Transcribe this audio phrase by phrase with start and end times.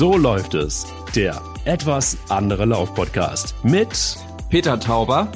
[0.00, 0.86] So läuft es.
[1.14, 4.16] Der etwas andere Lauf-Podcast mit
[4.48, 5.30] Peter Tauber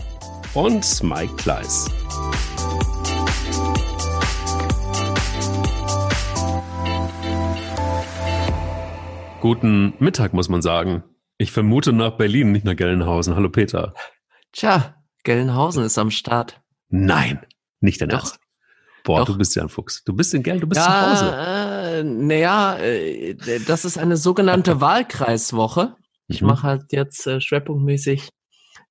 [0.55, 1.91] und Mike Kleiss.
[9.43, 11.05] Guten Mittag, muss man sagen.
[11.37, 13.37] Ich vermute nach Berlin, nicht nach Gelnhausen.
[13.37, 13.93] Hallo Peter.
[14.53, 14.95] Tja,
[15.25, 16.63] Gelnhausen ist am Start.
[16.89, 17.45] Nein,
[17.81, 18.21] nicht dein Doch.
[18.21, 18.41] Ernst.
[19.05, 19.27] Boah, Doch.
[19.27, 20.03] du bist ja ein Fuchs.
[20.05, 21.37] Du bist in Geld, du bist zu ja, Hause.
[21.37, 23.35] äh, naja, äh,
[23.67, 25.97] das ist eine sogenannte Wahlkreiswoche.
[26.29, 26.49] Ich Mhm.
[26.49, 28.29] mache halt jetzt äh, schwerpunktmäßig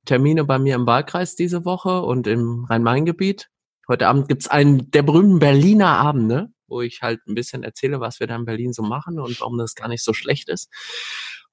[0.06, 3.50] Termine bei mir im Wahlkreis diese Woche und im Rhein-Main-Gebiet.
[3.88, 8.20] Heute Abend gibt's einen der berühmten Berliner Abende, wo ich halt ein bisschen erzähle, was
[8.20, 10.70] wir da in Berlin so machen und warum das gar nicht so schlecht ist.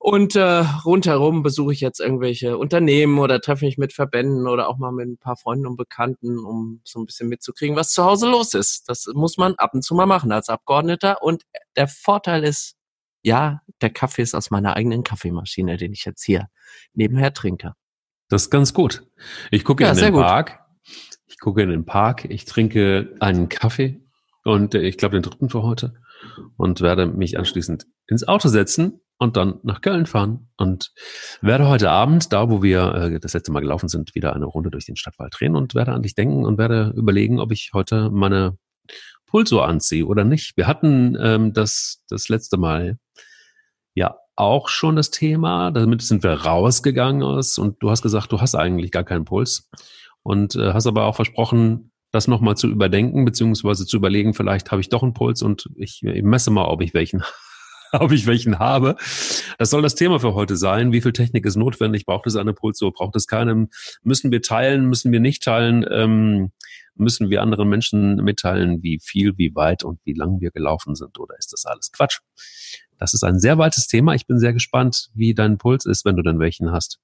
[0.02, 4.78] Und äh, rundherum besuche ich jetzt irgendwelche Unternehmen oder treffe mich mit Verbänden oder auch
[4.78, 8.30] mal mit ein paar Freunden und Bekannten, um so ein bisschen mitzukriegen, was zu Hause
[8.30, 8.88] los ist.
[8.88, 11.22] Das muss man ab und zu mal machen als Abgeordneter.
[11.22, 11.42] Und
[11.76, 12.76] der Vorteil ist,
[13.22, 16.48] ja, der Kaffee ist aus meiner eigenen Kaffeemaschine, den ich jetzt hier
[16.94, 17.74] nebenher trinke.
[18.30, 19.06] Das ist ganz gut.
[19.50, 20.22] Ich gucke Ja, in den gut.
[20.22, 20.60] Park.
[21.26, 22.24] Ich gucke in den Park.
[22.24, 24.00] Ich trinke einen Kaffee
[24.44, 25.92] und äh, ich glaube den dritten für heute
[26.56, 30.92] und werde mich anschließend ins Auto setzen und dann nach Köln fahren und
[31.42, 34.70] werde heute Abend, da wo wir äh, das letzte Mal gelaufen sind, wieder eine Runde
[34.70, 38.08] durch den Stadtwald drehen und werde an dich denken und werde überlegen, ob ich heute
[38.10, 38.56] meine
[39.26, 40.56] Pulso anziehe oder nicht.
[40.56, 42.98] Wir hatten ähm, das das letzte Mal
[43.94, 45.70] ja auch schon das Thema.
[45.70, 49.68] Damit sind wir rausgegangen aus und du hast gesagt, du hast eigentlich gar keinen Puls
[50.22, 54.80] und äh, hast aber auch versprochen, das nochmal zu überdenken, beziehungsweise zu überlegen, vielleicht habe
[54.80, 57.22] ich doch einen Puls und ich, ich messe mal, ob ich welchen
[58.00, 58.96] ob ich welchen habe.
[59.58, 60.92] Das soll das Thema für heute sein.
[60.92, 62.06] Wie viel Technik ist notwendig?
[62.06, 62.90] Braucht es eine Pulso?
[62.90, 63.70] Braucht es keinen?
[64.02, 64.86] Müssen wir teilen?
[64.86, 65.84] Müssen wir nicht teilen?
[65.90, 66.52] Ähm,
[66.94, 71.18] müssen wir anderen Menschen mitteilen, wie viel, wie weit und wie lang wir gelaufen sind?
[71.18, 72.20] Oder ist das alles Quatsch?
[72.98, 74.14] Das ist ein sehr weites Thema.
[74.14, 76.98] Ich bin sehr gespannt, wie dein Puls ist, wenn du denn welchen hast.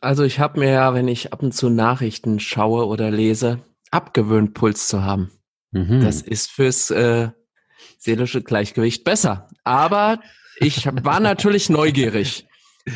[0.00, 3.60] Also ich habe mir ja, wenn ich ab und zu Nachrichten schaue oder lese,
[3.90, 5.32] abgewöhnt, Puls zu haben.
[5.72, 6.00] Mhm.
[6.00, 7.30] Das ist fürs äh,
[7.98, 9.48] seelische Gleichgewicht besser.
[9.64, 10.20] Aber
[10.56, 12.46] ich war natürlich neugierig.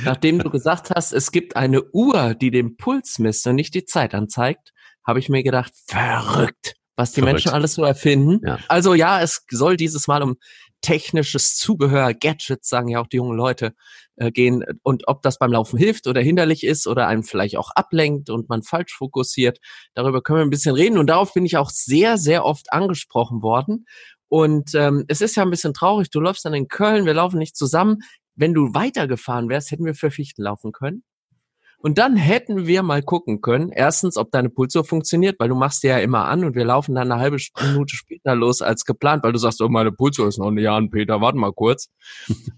[0.04, 3.84] Nachdem du gesagt hast, es gibt eine Uhr, die den Puls misst und nicht die
[3.84, 4.72] Zeit anzeigt,
[5.06, 7.34] habe ich mir gedacht, verrückt, was die Verrückt.
[7.34, 8.40] Menschen alles so erfinden.
[8.46, 8.58] Ja.
[8.68, 10.36] Also ja, es soll dieses Mal um
[10.80, 13.74] technisches Zubehör, Gadgets, sagen ja auch die jungen Leute,
[14.16, 14.64] äh, gehen.
[14.82, 18.48] Und ob das beim Laufen hilft oder hinderlich ist oder einen vielleicht auch ablenkt und
[18.48, 19.58] man falsch fokussiert,
[19.94, 20.98] darüber können wir ein bisschen reden.
[20.98, 23.86] Und darauf bin ich auch sehr, sehr oft angesprochen worden.
[24.32, 27.36] Und ähm, es ist ja ein bisschen traurig, du läufst dann in Köln, wir laufen
[27.36, 27.98] nicht zusammen.
[28.34, 31.04] Wenn du weitergefahren wärst, hätten wir für Fichten laufen können.
[31.76, 35.82] Und dann hätten wir mal gucken können, erstens, ob deine Pulsuhr funktioniert, weil du machst
[35.82, 39.22] die ja immer an und wir laufen dann eine halbe Minute später los als geplant,
[39.22, 41.90] weil du sagst, oh, meine Pulsuhr ist noch nicht an, Peter, warte mal kurz.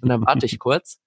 [0.01, 1.01] Und dann warte ich kurz.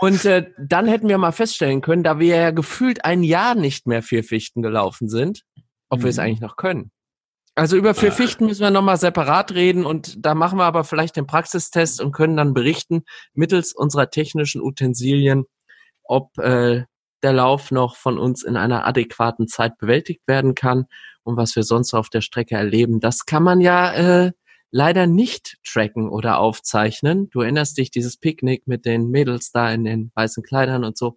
[0.00, 3.86] Und äh, dann hätten wir mal feststellen können, da wir ja gefühlt ein Jahr nicht
[3.86, 5.44] mehr vier Fichten gelaufen sind,
[5.90, 6.22] ob wir es Mhm.
[6.24, 6.90] eigentlich noch können.
[7.60, 8.12] Also über vier Ah.
[8.14, 12.12] Fichten müssen wir nochmal separat reden und da machen wir aber vielleicht den Praxistest und
[12.12, 13.02] können dann berichten
[13.34, 15.44] mittels unserer technischen Utensilien,
[16.02, 16.84] ob äh,
[17.22, 20.86] der Lauf noch von uns in einer adäquaten Zeit bewältigt werden kann
[21.22, 22.98] und was wir sonst auf der Strecke erleben.
[22.98, 24.32] Das kann man ja äh,
[24.70, 27.28] leider nicht tracken oder aufzeichnen.
[27.30, 31.16] Du erinnerst dich, dieses Picknick mit den Mädels da in den weißen Kleidern und so.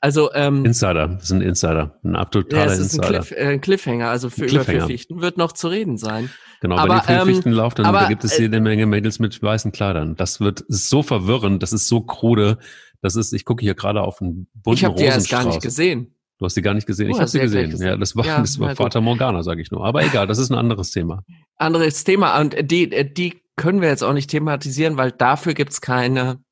[0.00, 3.18] Also ähm, Insider, das ist ein Insider, ein ja, totaler es ist ein, Insider.
[3.20, 4.64] Cliff, äh, ein Cliffhanger, also für über.
[4.64, 6.30] Fichten wird noch zu reden sein.
[6.60, 8.86] Genau, Aber, wenn vier ähm, Fichten lauft, dann aber, da gibt es äh, jede Menge
[8.86, 10.16] Mädels mit weißen Kleidern.
[10.16, 12.58] Das wird so verwirrend, das ist so krude.
[13.00, 15.60] Das ist, ich gucke hier gerade auf einen bunten Ich habe die erst gar nicht
[15.60, 16.14] gesehen.
[16.42, 17.06] Du hast sie gar nicht gesehen.
[17.06, 17.70] Du ich habe sie ja gesehen.
[17.70, 17.86] gesehen.
[17.86, 18.78] Ja, das war, Ja, das war na gut.
[18.78, 19.84] Vater Morgana, sage ich nur.
[19.86, 21.22] Aber egal, das ist ein anderes Thema.
[21.56, 26.42] Anderes Thema und die, die können wir jetzt auch nicht thematisieren, weil dafür gibt's keine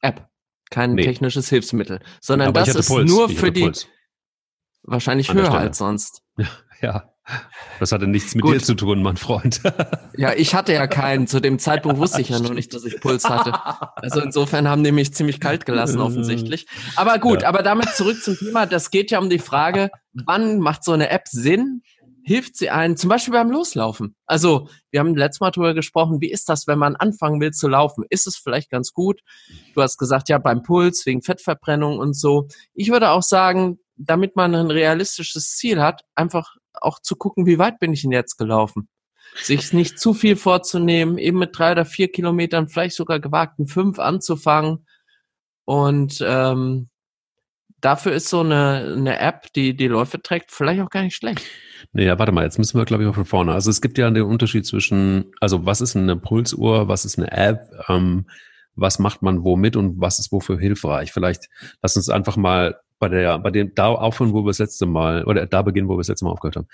[0.00, 0.28] App,
[0.70, 1.02] kein Nee.
[1.02, 3.10] technisches Hilfsmittel, sondern Aber das ist Puls.
[3.10, 3.88] nur ich für die Puls.
[4.84, 6.22] wahrscheinlich höher als sonst.
[6.82, 7.10] Ja,
[7.80, 8.54] das hatte nichts mit Gut.
[8.54, 9.60] dir zu tun, mein Freund.
[10.18, 11.26] Ja, ich hatte ja keinen.
[11.26, 13.52] Zu dem Zeitpunkt wusste ich ja noch nicht, dass ich Puls hatte.
[13.96, 16.66] Also insofern haben die mich ziemlich kalt gelassen, offensichtlich.
[16.96, 17.48] Aber gut, Ja.
[17.48, 18.64] aber damit zurück zum Thema.
[18.64, 21.82] Das geht ja um die Frage, wann macht so eine App Sinn?
[22.22, 24.16] Hilft sie einem, zum Beispiel beim Loslaufen?
[24.24, 27.68] Also, wir haben letztes Mal darüber gesprochen, wie ist das, wenn man anfangen will zu
[27.68, 28.04] laufen?
[28.08, 29.20] Ist es vielleicht ganz gut?
[29.74, 32.48] Du hast gesagt, ja, beim Puls, wegen Fettverbrennung und so.
[32.72, 36.54] Ich würde auch sagen, damit man ein realistisches Ziel hat, einfach
[36.86, 38.88] auch zu gucken, wie weit bin ich denn jetzt gelaufen?
[39.34, 43.98] sich nicht zu viel vorzunehmen, eben mit drei oder vier Kilometern, vielleicht sogar gewagten fünf
[43.98, 44.86] anzufangen.
[45.64, 46.88] Und ähm,
[47.80, 51.44] dafür ist so eine, eine App, die die Läufe trägt, vielleicht auch gar nicht schlecht.
[51.92, 53.52] Naja, warte mal, jetzt müssen wir, glaube ich, mal von vorne.
[53.52, 57.30] Also es gibt ja den Unterschied zwischen, also was ist eine Pulsuhr, was ist eine
[57.32, 58.26] App, ähm,
[58.74, 61.12] was macht man womit und was ist wofür hilfreich.
[61.12, 61.48] Vielleicht
[61.82, 65.24] lass uns einfach mal bei der, bei dem, da aufhören, wo wir das letzte Mal,
[65.24, 66.68] oder da beginnen, wo wir das letzte Mal aufgehört haben.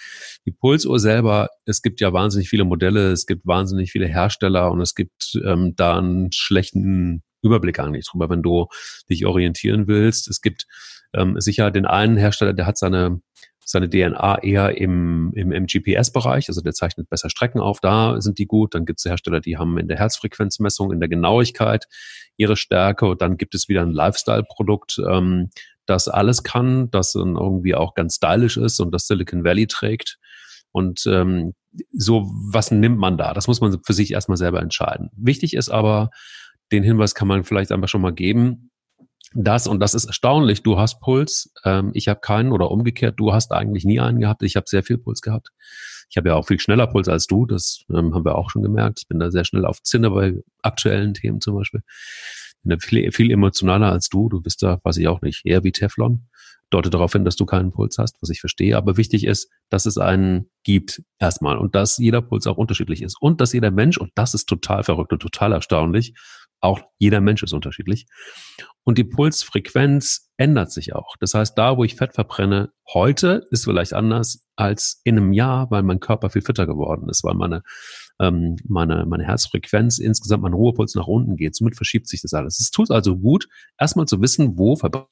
[0.47, 4.81] Die Pulsuhr selber, es gibt ja wahnsinnig viele Modelle, es gibt wahnsinnig viele Hersteller und
[4.81, 8.69] es gibt ähm, da einen schlechten Überblick eigentlich drüber, wenn du
[9.11, 10.29] dich orientieren willst.
[10.29, 10.67] Es gibt
[11.15, 13.21] ähm, sicher den einen Hersteller, der hat seine
[13.65, 18.39] seine DNA eher im, im, im GPS-Bereich, also der zeichnet besser Strecken auf, da sind
[18.39, 18.75] die gut.
[18.75, 21.87] Dann gibt es Hersteller, die haben in der Herzfrequenzmessung, in der Genauigkeit
[22.37, 25.51] ihre Stärke und dann gibt es wieder ein Lifestyle-Produkt, ähm,
[25.87, 30.19] das alles kann, das dann irgendwie auch ganz stylisch ist und das Silicon Valley trägt.
[30.71, 31.55] Und ähm,
[31.93, 33.35] so, was nimmt man da?
[33.35, 35.11] Das muss man für sich erstmal selber entscheiden.
[35.17, 36.11] Wichtig ist aber,
[36.71, 38.71] den Hinweis kann man vielleicht einfach schon mal geben,
[39.35, 43.33] das, und das ist erstaunlich, du hast Puls, ähm, ich habe keinen oder umgekehrt, du
[43.33, 45.49] hast eigentlich nie einen gehabt, ich habe sehr viel Puls gehabt.
[46.11, 48.63] Ich habe ja auch viel schneller Puls als du, das ähm, haben wir auch schon
[48.63, 49.01] gemerkt.
[49.01, 51.83] Ich bin da sehr schnell auf Zinne bei aktuellen Themen zum Beispiel.
[52.63, 55.65] Bin da viel, viel emotionaler als du, du bist da, weiß ich auch nicht, eher
[55.65, 56.29] wie Teflon.
[56.69, 58.77] Deutet darauf hin, dass du keinen Puls hast, was ich verstehe.
[58.77, 63.17] Aber wichtig ist, dass es einen gibt erstmal und dass jeder Puls auch unterschiedlich ist
[63.21, 66.15] und dass jeder Mensch, und das ist total verrückt und total erstaunlich,
[66.63, 68.07] auch jeder Mensch ist unterschiedlich.
[68.85, 71.15] Und die Pulsfrequenz ändert sich auch.
[71.21, 75.71] Das heißt, da, wo ich Fett verbrenne, heute ist vielleicht anders als in einem Jahr,
[75.71, 77.63] weil mein Körper viel fitter geworden ist, weil meine,
[78.21, 81.55] ähm, meine, meine Herzfrequenz insgesamt, mein Ruhepuls nach unten geht.
[81.55, 82.59] Somit verschiebt sich das alles.
[82.59, 83.49] Es tut also gut,
[83.79, 85.07] erstmal zu wissen, wo verbrenne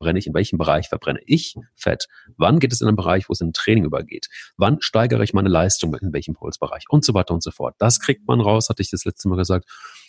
[0.00, 2.06] ich, in welchem Bereich verbrenne ich Fett?
[2.36, 4.28] Wann geht es in einen Bereich, wo es in ein Training übergeht?
[4.56, 6.84] Wann steigere ich meine Leistung in welchem Pulsbereich?
[6.88, 7.74] Und so weiter und so fort.
[7.78, 9.68] Das kriegt man raus, hatte ich das letzte Mal gesagt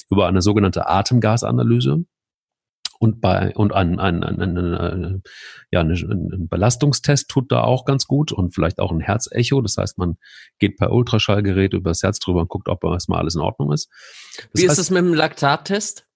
[0.09, 2.05] über eine sogenannte Atemgasanalyse
[2.99, 5.23] und bei und ein, ein, ein, ein,
[5.71, 9.61] ja, ein Belastungstest tut da auch ganz gut und vielleicht auch ein Herzecho.
[9.61, 10.17] Das heißt, man
[10.59, 13.89] geht per Ultraschallgerät über das Herz drüber und guckt, ob erstmal alles in Ordnung ist.
[14.35, 16.08] Das Wie heißt, ist es mit dem Laktattest?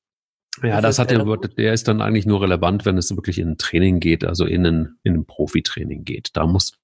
[0.61, 3.57] Ja, das hat der, der ist dann eigentlich nur relevant, wenn es wirklich in ein
[3.57, 6.29] Training geht, also in ein, in ein Profitraining geht.
[6.33, 6.77] Da muss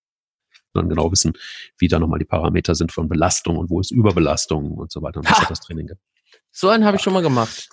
[0.74, 1.34] man genau wissen,
[1.78, 5.20] wie da nochmal die Parameter sind von Belastung und wo ist Überbelastung und so weiter
[5.20, 6.02] und was das Training gibt.
[6.52, 7.70] So einen habe ich schon mal gemacht.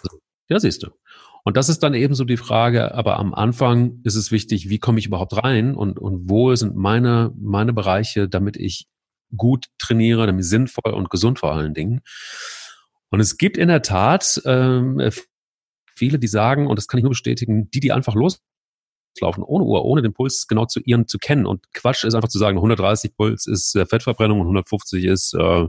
[0.49, 0.91] Ja, siehst du.
[1.45, 4.79] Und das ist dann eben so die Frage, aber am Anfang ist es wichtig, wie
[4.79, 8.89] komme ich überhaupt rein und, und wo sind meine, meine Bereiche, damit ich
[9.37, 12.01] gut trainiere, damit sinnvoll und gesund vor allen Dingen.
[13.11, 14.99] Und es gibt in der Tat ähm,
[15.97, 18.41] viele, die sagen, und das kann ich nur bestätigen, die, die einfach los
[19.21, 21.47] laufen, ohne Uhr, ohne den Puls genau zu ihren zu kennen.
[21.47, 25.69] Und Quatsch ist einfach zu sagen, 130 Puls ist äh, Fettverbrennung und 150 ist, äh,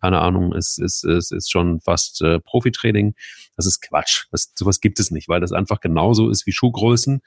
[0.00, 3.14] keine Ahnung, ist, ist, ist, ist schon fast äh, Profitraining.
[3.56, 4.26] Das ist Quatsch.
[4.30, 7.20] Das, sowas gibt es nicht, weil das einfach genauso ist wie Schuhgrößen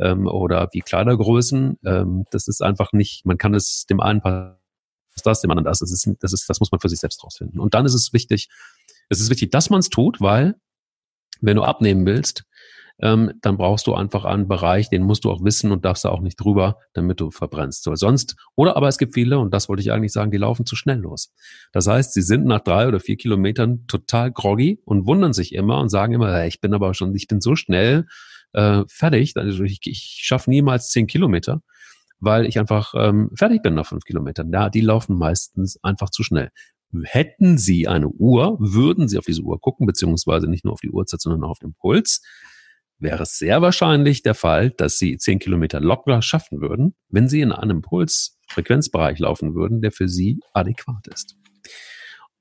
[0.00, 1.78] ähm, oder wie Kleidergrößen.
[1.84, 4.58] Ähm, das ist einfach nicht, man kann es dem einen passt
[5.24, 5.80] das, dem anderen das.
[5.80, 7.60] Das, ist, das, ist, das muss man für sich selbst rausfinden.
[7.60, 8.48] Und dann ist es wichtig,
[9.08, 10.56] es ist wichtig, dass man es tut, weil
[11.40, 12.44] wenn du abnehmen willst,
[13.00, 16.08] ähm, dann brauchst du einfach einen Bereich, den musst du auch wissen und darfst da
[16.08, 17.84] auch nicht drüber, damit du verbrennst.
[17.84, 20.66] So, sonst, oder aber es gibt viele, und das wollte ich eigentlich sagen, die laufen
[20.66, 21.32] zu schnell los.
[21.72, 25.80] Das heißt, sie sind nach drei oder vier Kilometern total groggy und wundern sich immer
[25.80, 28.06] und sagen immer, hey, ich bin aber schon, ich bin so schnell
[28.52, 31.62] äh, fertig, also ich, ich schaffe niemals zehn Kilometer
[32.20, 34.50] weil ich einfach ähm, fertig bin nach fünf Kilometern.
[34.52, 36.50] Ja, die laufen meistens einfach zu schnell.
[37.02, 40.90] Hätten Sie eine Uhr, würden Sie auf diese Uhr gucken, beziehungsweise nicht nur auf die
[40.90, 42.22] Uhrzeit, sondern auch auf den Puls,
[42.98, 47.40] wäre es sehr wahrscheinlich der Fall, dass sie zehn Kilometer locker schaffen würden, wenn sie
[47.40, 51.36] in einem Pulsfrequenzbereich laufen würden, der für sie adäquat ist.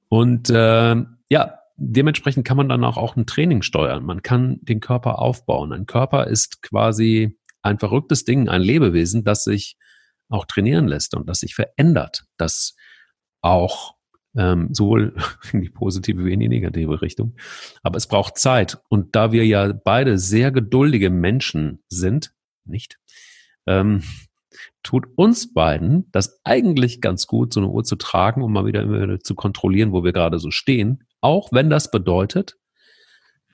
[0.10, 0.96] Und äh,
[1.30, 4.04] ja, dementsprechend kann man dann auch, auch ein Training steuern.
[4.04, 5.74] Man kann den Körper aufbauen.
[5.74, 9.78] Ein Körper ist quasi ein verrücktes Ding, ein Lebewesen, das sich
[10.30, 12.76] auch trainieren lässt und das sich verändert, das
[13.42, 13.97] auch
[14.38, 15.16] ähm, sowohl
[15.52, 17.36] in die positive wie in die negative Richtung.
[17.84, 18.78] Aber es braucht Zeit.
[18.90, 23.00] Und da wir ja beide sehr geduldige Menschen sind, nicht,
[23.66, 24.04] ähm,
[24.84, 28.84] tut uns beiden das eigentlich ganz gut, so eine Uhr zu tragen, um mal wieder,
[28.84, 31.04] immer zu kontrollieren, wo wir gerade so stehen.
[31.20, 32.58] Auch wenn das bedeutet,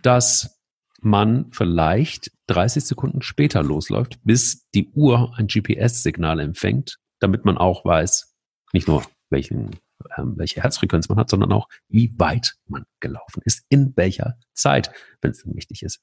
[0.01, 0.59] dass
[1.01, 7.83] man vielleicht 30 Sekunden später losläuft, bis die Uhr ein GPS-Signal empfängt, damit man auch
[7.85, 8.35] weiß,
[8.73, 9.71] nicht nur welchen
[10.17, 15.31] welche Herzfrequenz man hat, sondern auch, wie weit man gelaufen ist, in welcher Zeit, wenn
[15.31, 16.01] es wichtig ist.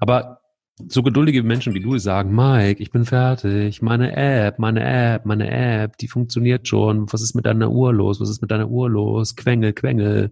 [0.00, 0.40] Aber
[0.88, 5.50] so geduldige Menschen wie du sagen, Mike, ich bin fertig, meine App, meine App, meine
[5.50, 7.12] App, die funktioniert schon.
[7.12, 8.20] Was ist mit deiner Uhr los?
[8.20, 9.36] Was ist mit deiner Uhr los?
[9.36, 10.30] Quengel, Quengel.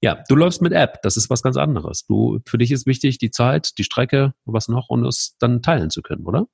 [0.00, 2.04] Ja, du läufst mit App, das ist was ganz anderes.
[2.06, 5.90] Du, für dich ist wichtig die Zeit, die Strecke, was noch und es dann teilen
[5.90, 6.46] zu können, oder?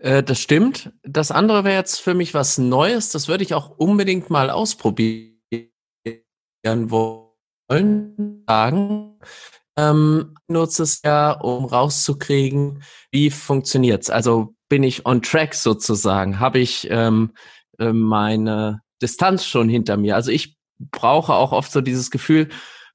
[0.00, 0.92] Äh, das stimmt.
[1.02, 3.10] Das andere wäre jetzt für mich was Neues.
[3.10, 5.36] Das würde ich auch unbedingt mal ausprobieren
[6.62, 7.30] wollen.
[8.48, 9.20] Sagen.
[9.76, 14.10] ähm, nutze es ja, um rauszukriegen, wie funktioniert's.
[14.10, 16.40] Also bin ich on track sozusagen?
[16.40, 17.32] Habe ich ähm,
[17.78, 20.16] äh, meine Distanz schon hinter mir?
[20.16, 22.48] Also ich brauche auch oft so dieses Gefühl,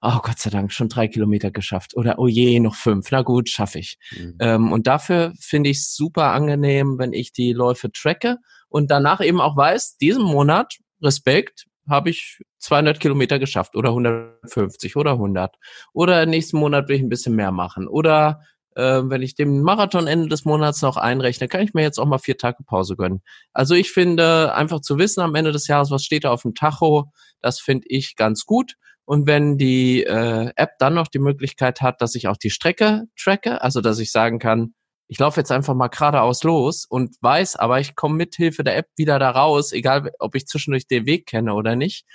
[0.05, 1.95] oh Gott sei Dank, schon drei Kilometer geschafft.
[1.95, 3.11] Oder oh je, noch fünf.
[3.11, 3.97] Na gut, schaffe ich.
[4.11, 4.37] Mhm.
[4.39, 8.37] Ähm, und dafür finde ich es super angenehm, wenn ich die Läufe tracke
[8.69, 14.95] und danach eben auch weiß, diesen Monat, Respekt, habe ich 200 Kilometer geschafft oder 150
[14.95, 15.55] oder 100.
[15.93, 17.87] Oder nächsten Monat will ich ein bisschen mehr machen.
[17.87, 18.41] Oder
[18.75, 22.05] äh, wenn ich den Marathon Ende des Monats noch einrechne, kann ich mir jetzt auch
[22.05, 23.21] mal vier Tage Pause gönnen.
[23.53, 26.55] Also ich finde, einfach zu wissen am Ende des Jahres, was steht da auf dem
[26.55, 28.73] Tacho, das finde ich ganz gut.
[29.05, 33.03] Und wenn die äh, App dann noch die Möglichkeit hat, dass ich auch die Strecke
[33.17, 34.73] tracke, also dass ich sagen kann,
[35.07, 38.75] ich laufe jetzt einfach mal geradeaus los und weiß, aber ich komme mit Hilfe der
[38.75, 42.07] App wieder da raus, egal ob ich zwischendurch den Weg kenne oder nicht,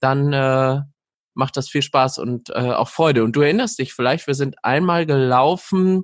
[0.00, 0.80] dann äh,
[1.34, 3.22] macht das viel Spaß und äh, auch Freude.
[3.22, 6.02] Und du erinnerst dich vielleicht, wir sind einmal gelaufen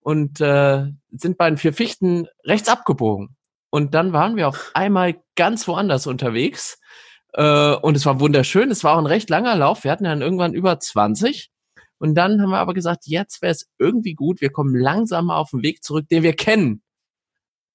[0.00, 3.36] und äh, sind bei den vier Fichten rechts abgebogen.
[3.70, 6.78] Und dann waren wir auf einmal ganz woanders unterwegs
[7.36, 8.70] äh, und es war wunderschön.
[8.70, 9.84] Es war auch ein recht langer Lauf.
[9.84, 11.50] Wir hatten dann irgendwann über 20.
[11.98, 15.50] Und dann haben wir aber gesagt, jetzt wäre es irgendwie gut, wir kommen langsam auf
[15.50, 16.82] den Weg zurück, den wir kennen.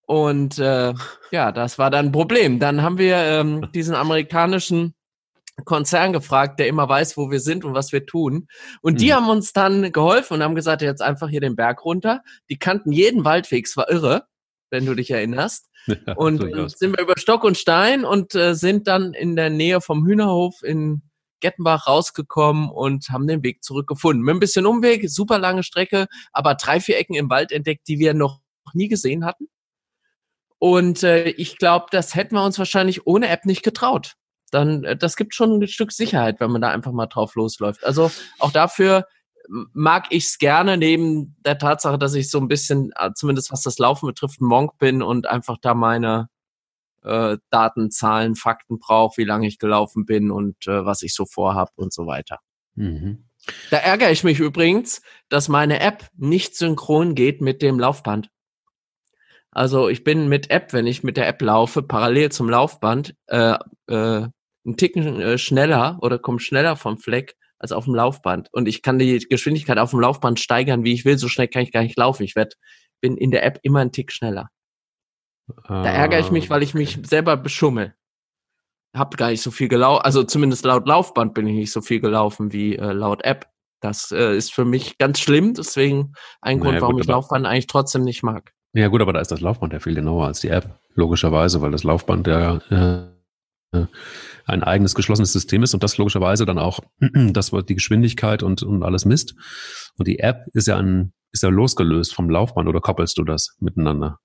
[0.06, 0.94] Und äh,
[1.32, 2.60] ja, das war dann ein Problem.
[2.60, 4.94] Dann haben wir ähm, diesen amerikanischen
[5.64, 8.48] Konzern gefragt, der immer weiß, wo wir sind und was wir tun.
[8.82, 9.14] Und die mhm.
[9.14, 12.22] haben uns dann geholfen und haben gesagt, jetzt einfach hier den Berg runter.
[12.50, 14.26] Die kannten jeden Waldweg, es war irre,
[14.72, 15.70] wenn du dich erinnerst.
[16.08, 19.50] Ja, und, und sind wir über Stock und Stein und äh, sind dann in der
[19.50, 21.02] Nähe vom Hühnerhof in
[21.40, 24.24] Gettenbach rausgekommen und haben den Weg zurückgefunden.
[24.24, 28.00] Mit ein bisschen Umweg, super lange Strecke, aber drei, vier Ecken im Wald entdeckt, die
[28.00, 28.42] wir noch
[28.74, 29.48] nie gesehen hatten.
[30.60, 34.14] Und äh, ich glaube, das hätten wir uns wahrscheinlich ohne App nicht getraut.
[34.52, 37.84] Dann, äh, das gibt schon ein Stück Sicherheit, wenn man da einfach mal drauf losläuft.
[37.84, 39.08] Also auch dafür
[39.48, 43.62] mag ich es gerne, neben der Tatsache, dass ich so ein bisschen, äh, zumindest was
[43.62, 46.30] das Laufen betrifft, ein Monk bin und einfach da meine
[47.04, 51.26] äh, Daten, Zahlen, Fakten brauche, wie lange ich gelaufen bin und äh, was ich so
[51.26, 52.40] vorhab und so weiter.
[52.76, 53.26] Mhm.
[53.72, 58.30] Da ärgere ich mich übrigens, dass meine App nicht synchron geht mit dem Laufband.
[59.50, 63.58] Also ich bin mit App, wenn ich mit der App laufe, parallel zum Laufband, äh,
[63.88, 64.28] äh,
[64.64, 68.50] einen Ticken äh, schneller oder komme schneller vom Fleck als auf dem Laufband.
[68.52, 71.18] Und ich kann die Geschwindigkeit auf dem Laufband steigern, wie ich will.
[71.18, 72.24] So schnell kann ich gar nicht laufen.
[72.24, 72.56] Ich werd,
[73.02, 74.50] bin in der App immer einen Tick schneller.
[75.68, 77.94] Da ärgere ich mich, weil ich mich selber beschummel.
[78.96, 82.02] Hab gar nicht so viel gelaufen, also zumindest laut Laufband bin ich nicht so viel
[82.02, 83.48] gelaufen wie äh, laut App.
[83.80, 87.46] Das äh, ist für mich ganz schlimm, deswegen ein naja, Grund, warum gut, ich Laufband
[87.46, 88.54] eigentlich trotzdem nicht mag.
[88.74, 91.72] Ja gut, aber da ist das Laufband ja viel genauer als die App, logischerweise, weil
[91.72, 93.86] das Laufband ja äh, äh
[94.46, 98.84] ein eigenes geschlossenes System ist und das logischerweise dann auch das die Geschwindigkeit und, und
[98.84, 99.36] alles misst.
[99.98, 103.56] Und die App ist ja ein, ist ja losgelöst vom Laufband oder koppelst du das
[103.60, 104.20] miteinander?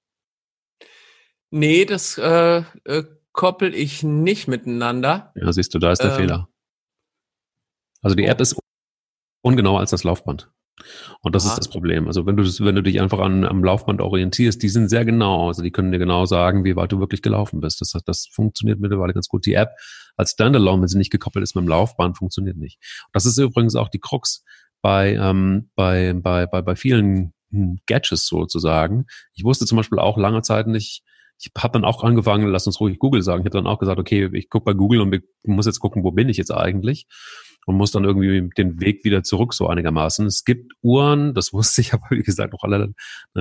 [1.50, 5.32] Nee, das äh, äh, koppel ich nicht miteinander.
[5.36, 6.48] Ja, siehst du, da ist der ähm, Fehler.
[8.02, 8.56] Also die App ist
[9.42, 10.50] ungenauer als das Laufband.
[11.22, 11.52] Und das Aha.
[11.52, 12.06] ist das Problem.
[12.06, 15.48] Also wenn du wenn du dich einfach an, am Laufband orientierst, die sind sehr genau.
[15.48, 17.80] Also die können dir genau sagen, wie weit du wirklich gelaufen bist.
[17.80, 19.46] Das, das funktioniert mittlerweile ganz gut.
[19.46, 19.70] Die App
[20.16, 22.78] als Standalone, wenn sie nicht gekoppelt ist mit dem Laufband, funktioniert nicht.
[23.12, 24.44] Das ist übrigens auch die Krux
[24.82, 27.32] bei, ähm, bei, bei, bei, bei vielen
[27.86, 29.06] Gadgets sozusagen.
[29.34, 31.02] Ich wusste zum Beispiel auch lange Zeit nicht,
[31.38, 33.98] ich habe dann auch angefangen, lass uns ruhig Google sagen, ich habe dann auch gesagt,
[33.98, 37.06] okay, ich gucke bei Google und muss jetzt gucken, wo bin ich jetzt eigentlich
[37.66, 40.26] und muss dann irgendwie den Weg wieder zurück, so einigermaßen.
[40.26, 42.94] Es gibt Uhren, das wusste ich aber, wie gesagt, noch alle, eine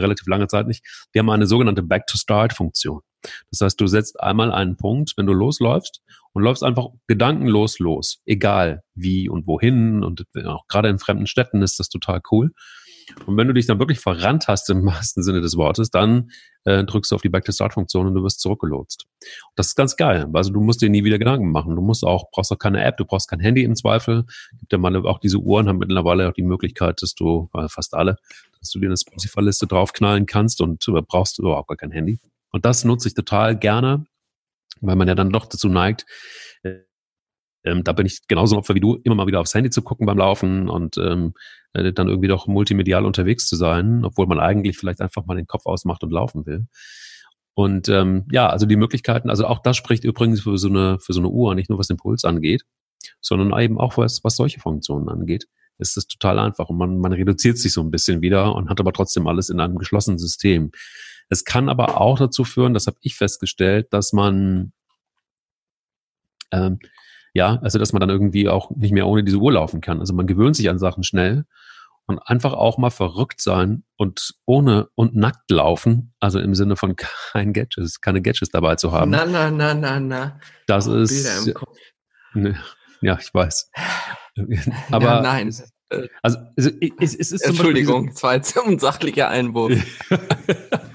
[0.03, 0.83] relativ lange Zeit nicht,
[1.13, 3.01] die haben eine sogenannte Back-to-Start-Funktion.
[3.49, 6.01] Das heißt, du setzt einmal einen Punkt, wenn du losläufst
[6.33, 11.61] und läufst einfach gedankenlos los, egal wie und wohin und auch gerade in fremden Städten
[11.61, 12.51] ist das total cool.
[13.25, 16.31] Und wenn du dich dann wirklich verrannt hast im wahrsten Sinne des Wortes, dann
[16.63, 19.05] äh, drückst du auf die Back-to-Start-Funktion und du wirst zurückgelotst.
[19.55, 20.27] Das ist ganz geil.
[20.33, 21.75] Also du musst dir nie wieder Gedanken machen.
[21.75, 24.25] Du musst auch, brauchst auch keine App, du brauchst kein Handy im Zweifel.
[24.59, 27.93] Gibt ja mal auch diese Uhren haben mittlerweile auch die Möglichkeit, dass du, äh, fast
[27.93, 28.17] alle,
[28.59, 32.19] dass du dir eine Spotify-Liste draufknallen kannst und äh, brauchst überhaupt gar kein Handy.
[32.51, 34.05] Und das nutze ich total gerne,
[34.81, 36.05] weil man ja dann doch dazu neigt,
[37.65, 39.81] ähm, da bin ich genauso ein Opfer wie du, immer mal wieder aufs Handy zu
[39.81, 41.34] gucken beim Laufen und ähm,
[41.74, 45.48] äh, dann irgendwie doch multimedial unterwegs zu sein, obwohl man eigentlich vielleicht einfach mal den
[45.48, 46.67] Kopf ausmacht und laufen will.
[47.55, 51.13] Und ähm, ja, also die Möglichkeiten, also auch das spricht übrigens für so eine, für
[51.13, 52.63] so eine Uhr, nicht nur was den Puls angeht,
[53.22, 57.13] sondern eben auch was, was solche Funktionen angeht, ist es total einfach und man, man
[57.13, 60.72] reduziert sich so ein bisschen wieder und hat aber trotzdem alles in einem geschlossenen System.
[61.29, 64.74] Es kann aber auch dazu führen, das habe ich festgestellt, dass man
[66.51, 66.79] ähm,
[67.36, 70.00] ja, also dass man dann irgendwie auch nicht mehr ohne diese Uhr laufen kann.
[70.00, 71.44] Also man gewöhnt sich an Sachen schnell
[72.06, 76.96] und einfach auch mal verrückt sein und ohne und nackt laufen, also im Sinne von
[76.96, 79.12] kein Gadgets, keine Gadgets dabei zu haben.
[79.12, 80.39] Na, na, na, na, na.
[80.65, 81.54] Das oh, ist.
[82.34, 82.58] Ne,
[83.01, 83.70] ja, ich weiß.
[84.92, 85.06] Aber.
[85.06, 85.54] Ja, nein.
[86.22, 89.74] Also, also es, es ist Entschuldigung, jetzt ein unsachlicher Einwurf.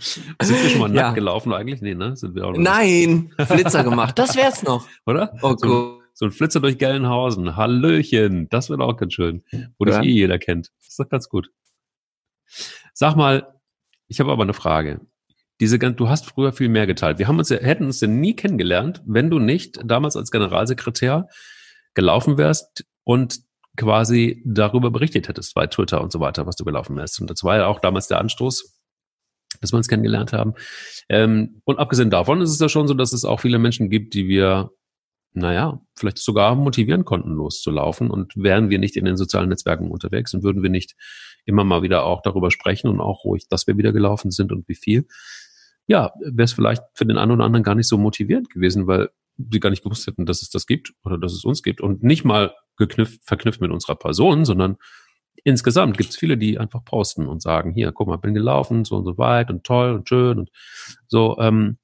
[0.42, 1.12] Sind wir schon mal nackt ja.
[1.12, 1.82] gelaufen eigentlich?
[1.82, 2.16] Nee, ne?
[2.16, 4.18] Sind wir auch noch Nein, Flitzer gemacht.
[4.18, 4.86] Das wär's noch.
[5.06, 5.32] Oder?
[5.42, 7.56] Oh, so, so ein Flitzer durch Gellenhausen.
[7.56, 8.48] Hallöchen.
[8.48, 9.44] Das wird auch ganz schön.
[9.78, 10.00] Wo ja.
[10.00, 10.70] dich eh jeder kennt.
[10.78, 11.50] Das ist doch ganz gut.
[12.94, 13.54] Sag mal,
[14.08, 15.00] ich habe aber eine Frage.
[15.60, 17.18] Diese, du hast früher viel mehr geteilt.
[17.18, 21.28] Wir haben uns ja, hätten uns ja nie kennengelernt, wenn du nicht damals als Generalsekretär
[21.92, 23.40] gelaufen wärst und
[23.76, 27.20] quasi darüber berichtet hättest bei Twitter und so weiter, was du gelaufen bist.
[27.20, 28.79] Und das war ja auch damals der Anstoß,
[29.60, 30.54] dass wir uns kennengelernt haben.
[31.08, 34.14] Ähm, und abgesehen davon ist es ja schon so, dass es auch viele Menschen gibt,
[34.14, 34.70] die wir,
[35.32, 38.10] naja, vielleicht sogar motivieren konnten, loszulaufen.
[38.10, 40.94] Und wären wir nicht in den sozialen Netzwerken unterwegs und würden wir nicht
[41.44, 44.68] immer mal wieder auch darüber sprechen und auch ruhig, dass wir wieder gelaufen sind und
[44.68, 45.06] wie viel,
[45.86, 49.10] ja, wäre es vielleicht für den einen oder anderen gar nicht so motivierend gewesen, weil
[49.50, 52.02] sie gar nicht gewusst hätten, dass es das gibt oder dass es uns gibt und
[52.02, 54.76] nicht mal geknüpft, verknüpft mit unserer Person, sondern
[55.44, 58.96] insgesamt gibt es viele, die einfach posten und sagen, hier, guck mal, bin gelaufen, so
[58.96, 60.50] und so weit und toll und schön und
[61.08, 61.38] so.
[61.38, 61.78] Ähm,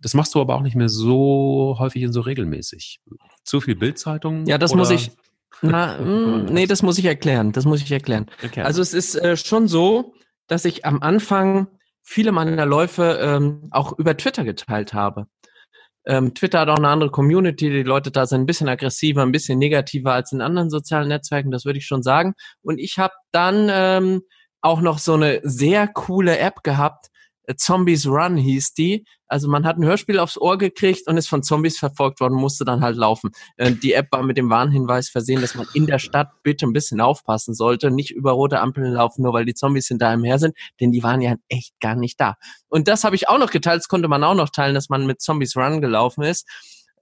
[0.00, 3.00] das machst du aber auch nicht mehr so häufig und so regelmäßig.
[3.44, 4.46] Zu viel Bildzeitung?
[4.46, 4.78] Ja, das oder?
[4.78, 5.10] muss ich.
[5.60, 7.52] Na, mh, mm, nee, das muss ich erklären.
[7.52, 8.26] Das muss ich erklären.
[8.44, 8.62] Okay.
[8.62, 10.14] Also es ist äh, schon so,
[10.46, 11.68] dass ich am Anfang
[12.02, 15.26] viele meiner Läufe ähm, auch über Twitter geteilt habe.
[16.08, 19.30] Ähm, Twitter hat auch eine andere Community, die Leute da sind ein bisschen aggressiver, ein
[19.30, 22.32] bisschen negativer als in anderen sozialen Netzwerken, das würde ich schon sagen.
[22.62, 24.22] Und ich habe dann ähm,
[24.62, 27.08] auch noch so eine sehr coole App gehabt,
[27.56, 29.04] Zombies Run hieß die.
[29.26, 32.64] Also man hat ein Hörspiel aufs Ohr gekriegt und ist von Zombies verfolgt worden, musste
[32.64, 33.30] dann halt laufen.
[33.56, 36.72] Äh, die App war mit dem Warnhinweis versehen, dass man in der Stadt bitte ein
[36.72, 40.38] bisschen aufpassen sollte, nicht über rote Ampeln laufen, nur weil die Zombies hinter einem her
[40.38, 42.36] sind, denn die waren ja echt gar nicht da.
[42.68, 45.06] Und das habe ich auch noch geteilt, das konnte man auch noch teilen, dass man
[45.06, 46.46] mit Zombies Run gelaufen ist.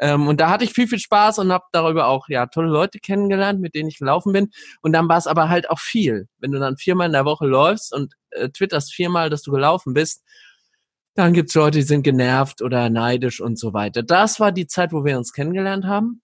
[0.00, 2.98] Ähm, und da hatte ich viel, viel Spaß und habe darüber auch ja tolle Leute
[2.98, 4.50] kennengelernt, mit denen ich gelaufen bin.
[4.82, 6.28] Und dann war es aber halt auch viel.
[6.38, 9.94] Wenn du dann viermal in der Woche läufst und äh, twitterst viermal, dass du gelaufen
[9.94, 10.22] bist,
[11.14, 14.02] dann gibt's Leute, die sind genervt oder neidisch und so weiter.
[14.02, 16.22] Das war die Zeit, wo wir uns kennengelernt haben.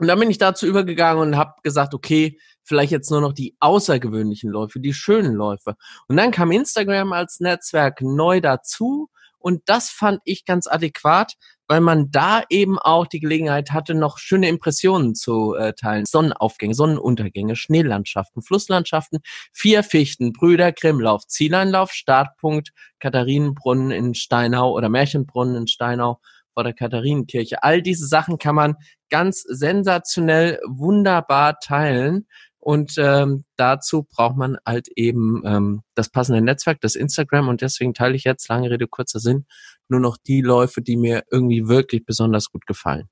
[0.00, 3.56] Und dann bin ich dazu übergegangen und habe gesagt, okay, vielleicht jetzt nur noch die
[3.60, 5.76] außergewöhnlichen Läufe, die schönen Läufe.
[6.08, 9.08] Und dann kam Instagram als Netzwerk neu dazu
[9.44, 11.34] und das fand ich ganz adäquat,
[11.68, 16.06] weil man da eben auch die Gelegenheit hatte, noch schöne Impressionen zu äh, teilen.
[16.06, 19.18] Sonnenaufgänge, Sonnenuntergänge, Schneelandschaften, Flusslandschaften,
[19.52, 26.20] vier Fichten, Brüder, Grimmlauf, Zieleinlauf, Startpunkt, Katharinenbrunnen in Steinau oder Märchenbrunnen in Steinau
[26.54, 27.62] vor der Katharinenkirche.
[27.62, 28.76] All diese Sachen kann man
[29.10, 32.26] ganz sensationell, wunderbar teilen.
[32.64, 37.48] Und ähm, dazu braucht man halt eben ähm, das passende Netzwerk, das Instagram.
[37.48, 39.44] Und deswegen teile ich jetzt, lange Rede, kurzer Sinn,
[39.88, 43.10] nur noch die Läufe, die mir irgendwie wirklich besonders gut gefallen.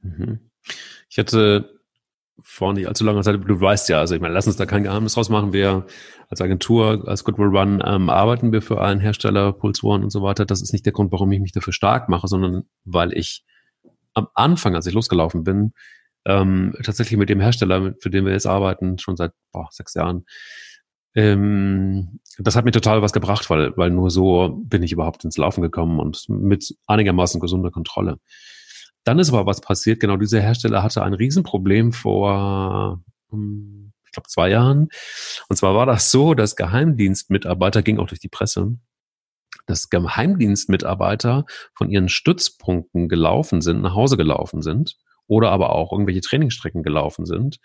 [0.00, 0.50] Mhm.
[1.10, 1.78] Ich hatte
[2.42, 4.84] vor nicht allzu langer Zeit, du weißt ja, also ich meine, lass uns da kein
[4.84, 5.52] Geheimnis draus machen.
[5.52, 5.86] Wir
[6.30, 10.22] als Agentur, als Goodwill Run ähm, arbeiten wir für einen Hersteller, Pulse One und so
[10.22, 10.46] weiter.
[10.46, 13.44] Das ist nicht der Grund, warum ich mich dafür stark mache, sondern weil ich
[14.14, 15.74] am Anfang, als ich losgelaufen bin,
[16.26, 20.26] ähm, tatsächlich mit dem Hersteller, für den wir jetzt arbeiten, schon seit boah, sechs Jahren.
[21.14, 25.38] Ähm, das hat mir total was gebracht, weil, weil nur so bin ich überhaupt ins
[25.38, 28.18] Laufen gekommen und mit einigermaßen gesunder Kontrolle.
[29.04, 34.28] Dann ist aber was passiert, genau dieser Hersteller hatte ein Riesenproblem vor, hm, ich glaube,
[34.28, 34.88] zwei Jahren.
[35.48, 38.76] Und zwar war das so, dass Geheimdienstmitarbeiter, ging auch durch die Presse,
[39.66, 44.96] dass Geheimdienstmitarbeiter von ihren Stützpunkten gelaufen sind, nach Hause gelaufen sind
[45.30, 47.58] oder aber auch irgendwelche Trainingsstrecken gelaufen sind.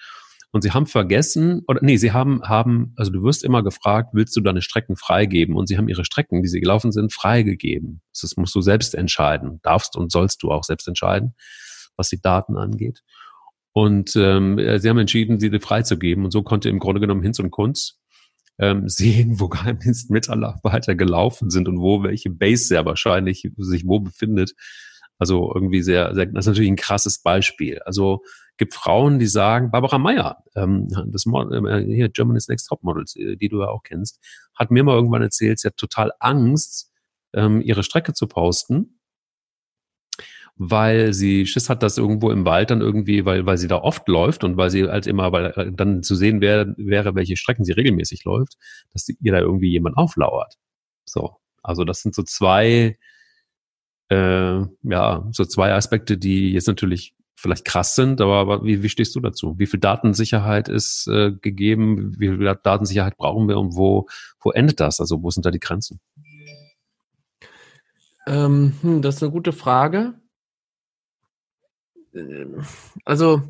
[0.52, 4.36] Und sie haben vergessen, oder nee, sie haben, haben, also du wirst immer gefragt, willst
[4.38, 5.56] du deine Strecken freigeben?
[5.56, 8.02] Und sie haben ihre Strecken, die sie gelaufen sind, freigegeben.
[8.22, 9.60] Das musst du selbst entscheiden.
[9.64, 11.36] Darfst und sollst du auch selbst entscheiden,
[11.98, 13.02] was die Daten angeht.
[13.74, 16.24] Und ähm, sie haben entschieden, sie freizugeben.
[16.24, 18.00] Und so konnte im Grunde genommen Hinz und Kunz
[18.60, 24.54] ähm, sehen, wo Geheimdienstmitarbeiter gelaufen sind und wo welche Base sehr wahrscheinlich sich wo befindet.
[25.18, 27.80] Also irgendwie sehr, sehr, das ist natürlich ein krasses Beispiel.
[27.86, 28.22] Also
[28.58, 33.16] gibt Frauen, die sagen, Barbara Meyer, ähm, das Model, äh, hier Germany's Next Top Models,
[33.16, 34.20] äh, die du ja auch kennst,
[34.56, 36.92] hat mir mal irgendwann erzählt, sie hat total Angst,
[37.34, 39.00] ähm, ihre Strecke zu posten,
[40.56, 44.08] weil sie Schiss hat, dass irgendwo im Wald dann irgendwie, weil, weil sie da oft
[44.08, 47.66] läuft und weil sie halt immer, weil äh, dann zu sehen wäre, wäre, welche Strecken
[47.66, 48.58] sie regelmäßig läuft,
[48.94, 50.56] dass ihr da irgendwie jemand auflauert.
[51.06, 51.38] So.
[51.62, 52.98] Also das sind so zwei,
[54.10, 58.90] äh, ja, so zwei Aspekte, die jetzt natürlich vielleicht krass sind, aber, aber wie, wie
[58.90, 59.56] stehst du dazu?
[59.58, 62.16] Wie viel Datensicherheit ist äh, gegeben?
[62.18, 64.08] Wie viel Datensicherheit brauchen wir und wo,
[64.42, 65.00] wo endet das?
[65.00, 66.00] Also wo sind da die Grenzen?
[68.28, 70.16] Ähm, hm, das ist eine gute Frage.
[73.04, 73.42] Also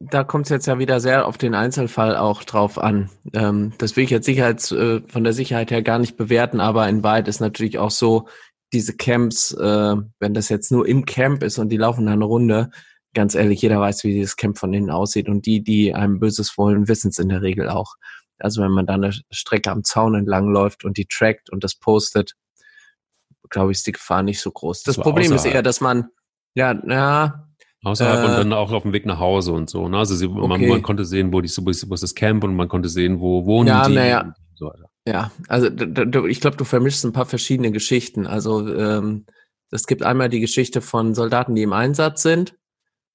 [0.00, 3.10] da kommt es jetzt ja wieder sehr auf den Einzelfall auch drauf an.
[3.34, 6.88] Ähm, das will ich jetzt Sicherheits, äh, von der Sicherheit her gar nicht bewerten, aber
[6.88, 8.26] in Wahrheit ist natürlich auch so,
[8.72, 12.70] diese Camps, äh, wenn das jetzt nur im Camp ist und die laufen eine Runde,
[13.14, 16.56] ganz ehrlich, jeder weiß, wie dieses Camp von innen aussieht und die, die einem Böses
[16.56, 17.94] wollen, wissen es in der Regel auch.
[18.38, 21.74] Also wenn man da eine Strecke am Zaun entlang läuft und die trackt und das
[21.74, 22.34] postet,
[23.50, 24.82] glaube ich, ist die Gefahr nicht so groß.
[24.82, 26.08] Das, das Problem ist eher, dass man,
[26.54, 27.48] ja, ja,
[27.84, 29.88] Außerhalb äh, und dann auch auf dem Weg nach Hause und so.
[29.88, 29.98] Ne?
[29.98, 30.46] Also sie, okay.
[30.46, 33.44] man, man, konnte sehen, wo, die, wo ist das Camp und man konnte sehen, wo
[33.44, 33.94] wohnen ja, die.
[33.94, 34.91] Ja, und so weiter.
[35.06, 35.68] Ja, also
[36.26, 38.26] ich glaube, du vermischst ein paar verschiedene Geschichten.
[38.26, 39.26] Also ähm,
[39.70, 42.54] es gibt einmal die Geschichte von Soldaten, die im Einsatz sind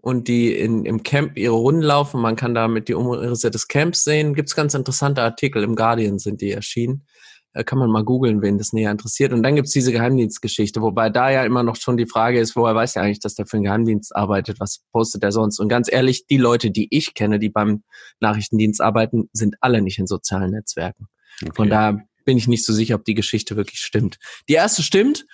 [0.02, 2.21] und die in, im Camp ihre Runden laufen.
[2.21, 4.34] Man kann damit die Umrisse des Camps sehen.
[4.34, 7.06] Gibt es ganz interessante Artikel im Guardian sind die erschienen.
[7.54, 9.32] Äh, kann man mal googeln, wen das näher interessiert.
[9.32, 12.76] Und dann gibt's diese Geheimdienstgeschichte, wobei da ja immer noch schon die Frage ist, woher
[12.76, 14.60] weiß er eigentlich, dass der für einen Geheimdienst arbeitet?
[14.60, 15.60] Was postet er sonst?
[15.60, 17.84] Und ganz ehrlich, die Leute, die ich kenne, die beim
[18.19, 21.08] Nachrichtendienst arbeiten, sind alle nicht in sozialen Netzwerken.
[21.41, 21.52] Okay.
[21.56, 24.19] Von da bin ich nicht so sicher, ob die Geschichte wirklich stimmt.
[24.50, 25.26] Die erste stimmt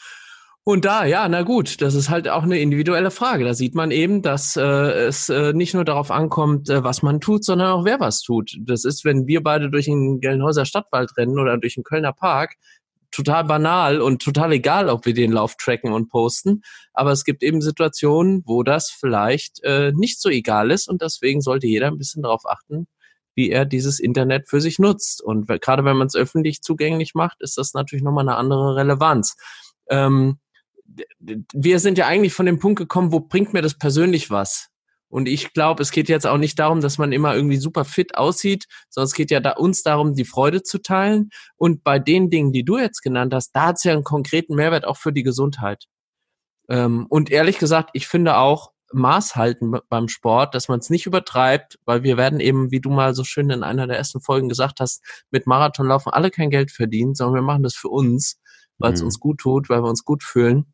[0.66, 3.44] und da, ja, na gut, das ist halt auch eine individuelle Frage.
[3.44, 7.20] Da sieht man eben, dass äh, es äh, nicht nur darauf ankommt, äh, was man
[7.20, 8.56] tut, sondern auch wer was tut.
[8.62, 12.56] Das ist, wenn wir beide durch den Gelnhäuser Stadtwald rennen oder durch den Kölner Park,
[13.12, 16.62] total banal und total egal, ob wir den Lauf tracken und posten.
[16.94, 21.42] Aber es gibt eben Situationen, wo das vielleicht äh, nicht so egal ist und deswegen
[21.42, 22.88] sollte jeder ein bisschen darauf achten,
[23.36, 25.22] wie er dieses Internet für sich nutzt.
[25.22, 29.36] Und gerade wenn man es öffentlich zugänglich macht, ist das natürlich nochmal eine andere Relevanz.
[29.89, 30.39] Ähm,
[31.54, 34.69] wir sind ja eigentlich von dem Punkt gekommen, wo bringt mir das persönlich was?
[35.13, 38.15] Und ich glaube, es geht jetzt auch nicht darum, dass man immer irgendwie super fit
[38.17, 41.30] aussieht, sondern es geht ja da uns darum, die Freude zu teilen.
[41.56, 44.56] Und bei den Dingen, die du jetzt genannt hast, da hat es ja einen konkreten
[44.56, 45.86] Mehrwert auch für die Gesundheit.
[46.67, 51.06] Ähm, und ehrlich gesagt, ich finde auch Maß halten beim Sport, dass man es nicht
[51.06, 54.50] übertreibt, weil wir werden eben, wie du mal so schön in einer der ersten Folgen
[54.50, 58.40] gesagt hast, mit Marathonlaufen alle kein Geld verdienen, sondern wir machen das für uns,
[58.78, 59.08] weil es mhm.
[59.08, 60.74] uns gut tut, weil wir uns gut fühlen.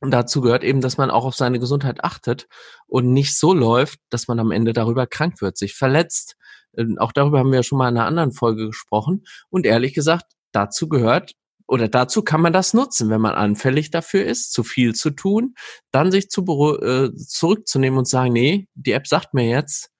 [0.00, 2.46] Und dazu gehört eben, dass man auch auf seine Gesundheit achtet
[2.86, 6.36] und nicht so läuft, dass man am Ende darüber krank wird, sich verletzt.
[6.76, 9.24] Ähm, auch darüber haben wir ja schon mal in einer anderen Folge gesprochen.
[9.48, 11.32] Und ehrlich gesagt, dazu gehört
[11.74, 15.54] oder dazu kann man das nutzen, wenn man anfällig dafür ist, zu viel zu tun,
[15.90, 16.42] dann sich zu,
[16.80, 19.90] äh, zurückzunehmen und sagen, nee, die App sagt mir jetzt,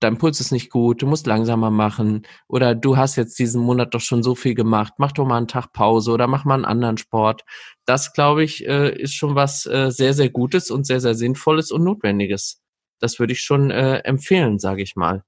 [0.00, 3.94] dein Puls ist nicht gut, du musst langsamer machen oder du hast jetzt diesen Monat
[3.94, 6.64] doch schon so viel gemacht, mach doch mal einen Tag Pause oder mach mal einen
[6.64, 7.44] anderen Sport.
[7.84, 11.70] Das, glaube ich, äh, ist schon was äh, sehr, sehr Gutes und sehr, sehr Sinnvolles
[11.70, 12.60] und Notwendiges.
[12.98, 15.22] Das würde ich schon äh, empfehlen, sage ich mal.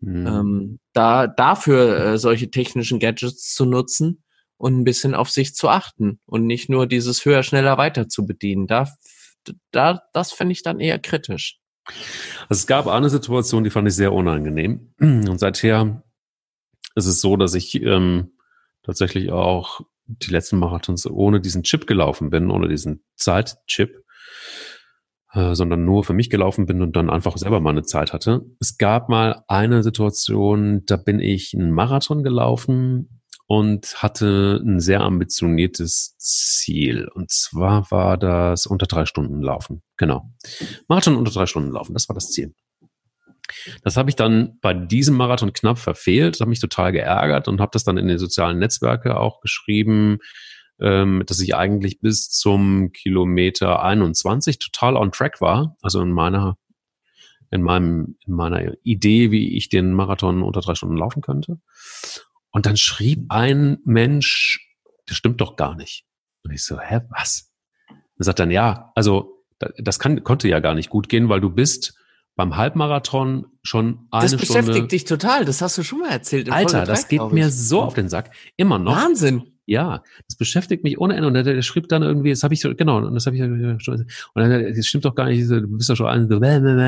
[0.00, 0.26] Mhm.
[0.26, 4.23] Ähm, da dafür äh, solche technischen Gadgets zu nutzen
[4.64, 8.24] und ein bisschen auf sich zu achten und nicht nur dieses höher, schneller weiter zu
[8.24, 8.66] bedienen.
[8.66, 8.88] Da,
[9.70, 11.58] da, das finde ich dann eher kritisch.
[12.48, 14.94] Also es gab eine Situation, die fand ich sehr unangenehm.
[15.00, 16.02] Und seither
[16.94, 18.38] ist es so, dass ich ähm,
[18.82, 24.02] tatsächlich auch die letzten Marathons ohne diesen Chip gelaufen bin, ohne diesen Zeitchip,
[25.34, 28.46] äh, sondern nur für mich gelaufen bin und dann einfach selber meine Zeit hatte.
[28.60, 33.20] Es gab mal eine Situation, da bin ich einen Marathon gelaufen
[33.56, 37.06] und hatte ein sehr ambitioniertes Ziel.
[37.14, 39.80] Und zwar war das unter drei Stunden laufen.
[39.96, 40.32] Genau.
[40.88, 42.52] Marathon unter drei Stunden laufen, das war das Ziel.
[43.84, 47.70] Das habe ich dann bei diesem Marathon knapp verfehlt, hat mich total geärgert und habe
[47.72, 50.18] das dann in den sozialen Netzwerke auch geschrieben,
[50.80, 56.56] ähm, dass ich eigentlich bis zum Kilometer 21 total on track war, also in meiner
[57.52, 61.60] in meinem in meiner Idee, wie ich den Marathon unter drei Stunden laufen könnte.
[62.54, 64.64] Und dann schrieb ein Mensch,
[65.06, 66.06] das stimmt doch gar nicht.
[66.44, 67.52] Und ich so, hä, was?
[67.90, 71.50] Und sagt dann, ja, also das kann, konnte ja gar nicht gut gehen, weil du
[71.50, 71.98] bist
[72.36, 74.36] beim Halbmarathon schon eine Stunde.
[74.36, 76.48] Das beschäftigt Stunde, dich total, das hast du schon mal erzählt.
[76.48, 78.30] Alter, das geht mir so auf den Sack.
[78.56, 78.94] Immer noch.
[78.94, 79.50] Wahnsinn.
[79.66, 81.26] Ja, das beschäftigt mich ohne Ende.
[81.26, 83.42] Und der, der schrieb dann irgendwie, das habe ich so, genau, und das habe ich
[83.82, 86.28] schon, und dann, das stimmt doch gar nicht, du bist doch schon eine,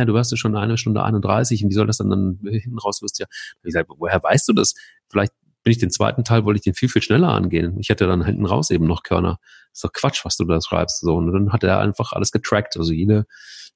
[0.07, 3.03] du warst ja schon eine Stunde 31 und wie soll das dann, dann hinten raus
[3.03, 3.27] wirst ja.
[3.65, 4.75] Ich sage, woher weißt du das?
[5.09, 5.33] Vielleicht
[5.67, 7.77] bin ich den zweiten Teil, wollte ich den viel, viel schneller angehen.
[7.81, 9.41] Ich hätte dann hinten raus eben noch Körner.
[9.73, 11.01] Das ist doch Quatsch, was du da schreibst.
[11.01, 13.27] So, und dann hat er einfach alles getrackt, also jede,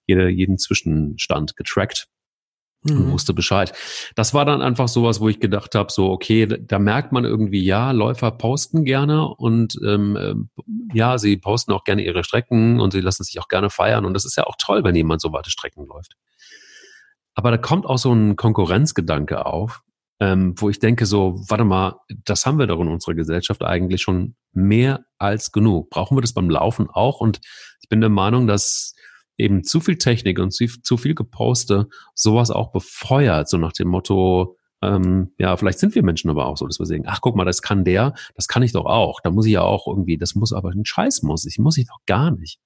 [0.06, 2.06] jede, jeden Zwischenstand getrackt.
[2.84, 3.10] und Mhm.
[3.12, 3.74] wusste Bescheid.
[4.14, 7.24] Das war dann einfach sowas, wo ich gedacht habe, so okay, da- da merkt man
[7.26, 10.48] irgendwie, ja, Läufer posten gerne und ähm, ähm,
[10.94, 14.14] ja, sie posten auch gerne ihre Strecken und sie lassen sich auch gerne feiern und
[14.14, 16.14] das ist ja auch toll, wenn jemand so weite Strecken läuft.
[17.34, 19.82] Aber da kommt auch so ein Konkurrenzgedanke auf,
[20.20, 24.02] ähm, wo ich denke so, warte mal, das haben wir doch in unserer Gesellschaft eigentlich
[24.02, 25.90] schon mehr als genug.
[25.90, 27.20] Brauchen wir das beim Laufen auch?
[27.20, 27.40] Und
[27.82, 28.94] ich bin der Meinung, dass
[29.38, 33.88] eben zu viel Technik und zu, zu viel Geposte sowas auch befeuert, so nach dem
[33.88, 37.36] Motto, ähm, ja, vielleicht sind wir Menschen aber auch so, dass wir sagen, ach guck
[37.36, 39.20] mal, das kann der, das kann ich doch auch.
[39.22, 41.86] Da muss ich ja auch irgendwie, das muss aber ein Scheiß muss ich, muss ich
[41.86, 42.60] doch gar nicht.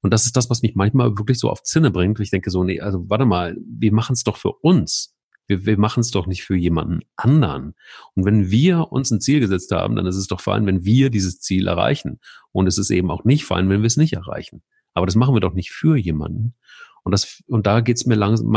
[0.00, 2.20] Und das ist das, was mich manchmal wirklich so auf Zinne bringt.
[2.20, 5.17] Ich denke so, nee, also warte mal, wir machen es doch für uns.
[5.48, 7.74] Wir, wir machen es doch nicht für jemanden anderen.
[8.14, 11.10] Und wenn wir uns ein Ziel gesetzt haben, dann ist es doch fein, wenn wir
[11.10, 12.20] dieses Ziel erreichen.
[12.52, 14.62] Und es ist eben auch nicht fein, wenn wir es nicht erreichen.
[14.94, 16.54] Aber das machen wir doch nicht für jemanden.
[17.02, 18.48] Und das, und da geht's mir langsam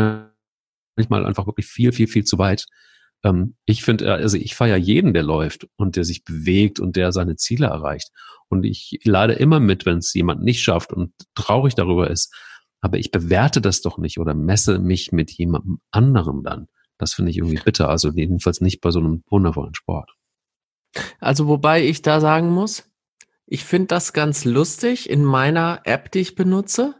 [0.95, 2.65] manchmal einfach wirklich viel, viel, viel zu weit.
[3.23, 7.12] Ähm, ich finde, also ich feiere jeden, der läuft und der sich bewegt und der
[7.12, 8.10] seine Ziele erreicht.
[8.49, 12.34] Und ich leide immer mit, wenn es jemand nicht schafft und traurig darüber ist.
[12.82, 16.67] Aber ich bewerte das doch nicht oder messe mich mit jemandem anderem dann.
[17.01, 17.89] Das finde ich irgendwie bitter.
[17.89, 20.11] Also jedenfalls nicht bei so einem wundervollen Sport.
[21.19, 22.83] Also wobei ich da sagen muss,
[23.47, 25.09] ich finde das ganz lustig.
[25.09, 26.95] In meiner App, die ich benutze,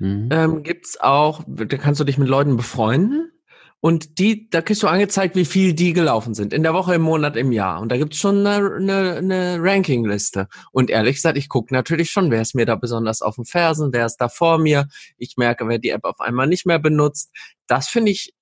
[0.00, 0.28] Mhm.
[0.32, 3.30] ähm, gibt's auch, da kannst du dich mit Leuten befreunden.
[3.78, 6.52] Und die, da kriegst du angezeigt, wie viel die gelaufen sind.
[6.54, 7.80] In der Woche, im Monat, im Jahr.
[7.80, 10.48] Und da gibt's schon eine, eine, eine Rankingliste.
[10.72, 13.92] Und ehrlich gesagt, ich gucke natürlich schon, wer ist mir da besonders auf den Fersen,
[13.92, 14.88] wer ist da vor mir.
[15.16, 17.30] Ich merke, wer die App auf einmal nicht mehr benutzt.
[17.66, 18.32] Das finde ich,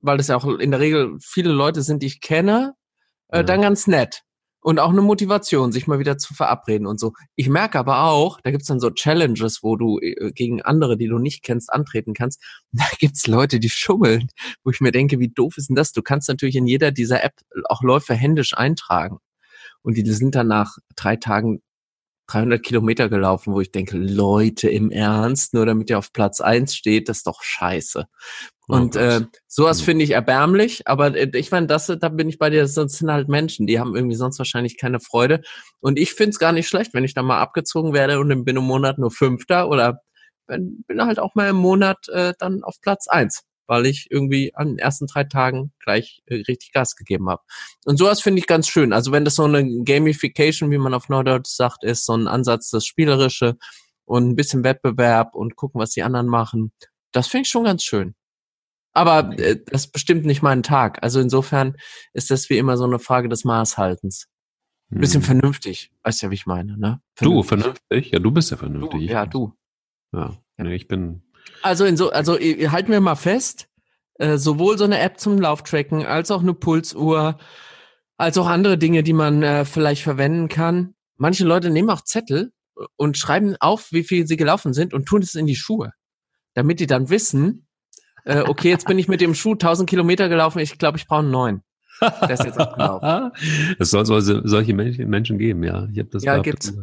[0.00, 2.74] weil das ja auch in der Regel viele Leute sind, die ich kenne,
[3.28, 3.42] äh, Ja.
[3.44, 4.22] dann ganz nett.
[4.60, 7.12] Und auch eine Motivation, sich mal wieder zu verabreden und so.
[7.36, 11.06] Ich merke aber auch, da gibt's dann so Challenges, wo du äh, gegen andere, die
[11.06, 12.42] du nicht kennst, antreten kannst.
[12.72, 14.28] Da gibt's Leute, die schummeln,
[14.64, 15.92] wo ich mir denke, wie doof ist denn das?
[15.92, 17.34] Du kannst natürlich in jeder dieser App
[17.66, 19.18] auch Läufe händisch eintragen.
[19.82, 21.62] Und die sind dann nach drei Tagen
[22.28, 26.74] 300 Kilometer gelaufen, wo ich denke, Leute, im Ernst, nur damit ihr auf Platz eins
[26.74, 28.06] steht, das ist doch scheiße.
[28.68, 29.84] Oh Und äh, sowas Hm.
[29.84, 33.10] finde ich erbärmlich, aber äh, ich meine, das, da bin ich bei dir, sonst sind
[33.12, 35.42] halt Menschen, die haben irgendwie sonst wahrscheinlich keine Freude.
[35.80, 38.56] Und ich finde es gar nicht schlecht, wenn ich da mal abgezogen werde und bin
[38.56, 40.00] im Monat nur Fünfter oder
[40.48, 44.52] bin, bin halt auch mal im Monat äh, dann auf Platz eins, weil ich irgendwie
[44.54, 47.42] an den ersten drei Tagen gleich äh, richtig Gas gegeben habe.
[47.84, 48.92] Und sowas finde ich ganz schön.
[48.92, 52.70] Also wenn das so eine Gamification, wie man auf Norddeutsch sagt, ist, so ein Ansatz,
[52.70, 53.56] das Spielerische
[54.04, 56.72] und ein bisschen Wettbewerb und gucken, was die anderen machen,
[57.12, 58.14] das finde ich schon ganz schön.
[58.96, 61.02] Aber äh, das bestimmt nicht meinen Tag.
[61.02, 61.76] Also insofern
[62.14, 64.26] ist das wie immer so eine Frage des Maßhaltens.
[64.90, 65.26] Ein bisschen Mhm.
[65.26, 67.00] vernünftig, weißt ja, wie ich meine, ne?
[67.20, 68.10] Du, vernünftig?
[68.12, 69.06] Ja, du bist ja vernünftig.
[69.06, 69.52] Du, ja, du.
[70.12, 71.22] Ja, nee, ich bin.
[71.60, 73.68] Also in so, also halten wir mal fest,
[74.14, 77.36] äh, sowohl so eine App zum Lauftracken als auch eine Pulsuhr,
[78.16, 80.94] als auch andere Dinge, die man äh, vielleicht verwenden kann.
[81.18, 82.52] Manche Leute nehmen auch Zettel
[82.96, 85.92] und schreiben auf, wie viel sie gelaufen sind und tun es in die Schuhe,
[86.54, 87.65] damit die dann wissen,
[88.26, 91.20] äh, okay, jetzt bin ich mit dem Schuh 1000 Kilometer gelaufen, ich glaube, ich brauche
[91.20, 91.62] einen neuen.
[92.00, 93.32] Der ist jetzt abgelaufen.
[93.78, 95.88] es soll solche, Menschen, geben, ja.
[95.92, 96.74] Ich habe das Ja, gibt's.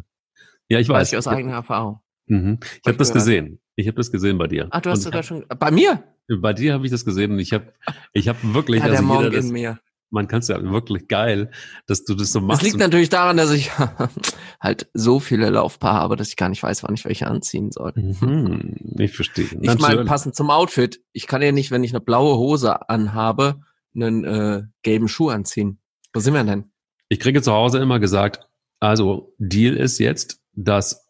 [0.70, 1.12] Ja, ich Weiß weiß.
[1.12, 2.00] ich aus hab- eigener Erfahrung.
[2.26, 2.58] Mhm.
[2.62, 3.14] Ich Hab habe ich das gehört.
[3.26, 3.60] gesehen.
[3.76, 4.68] Ich habe das gesehen bei dir.
[4.72, 6.04] Ach, du hast Und sogar schon, bei mir?
[6.40, 7.74] Bei dir habe ich das gesehen und ich habe,
[8.14, 9.80] ich habe wirklich, Ja, der also Monk jeder, das, in mir.
[10.14, 11.52] Man kann es ja wirklich geil,
[11.88, 12.62] dass du das so Das machst.
[12.64, 13.72] liegt und- natürlich daran, dass ich
[14.62, 17.94] halt so viele Laufpaare habe, dass ich gar nicht weiß, wann ich welche anziehen soll.
[17.96, 19.46] Mhm, ich verstehe.
[19.62, 21.02] Ich meine, passend zum Outfit.
[21.12, 23.62] Ich kann ja nicht, wenn ich eine blaue Hose anhabe,
[23.96, 25.80] einen äh, gelben Schuh anziehen.
[26.14, 26.72] Wo sind wir denn?
[27.10, 28.48] Ich kriege zu Hause immer gesagt,
[28.80, 31.08] also Deal ist jetzt, dass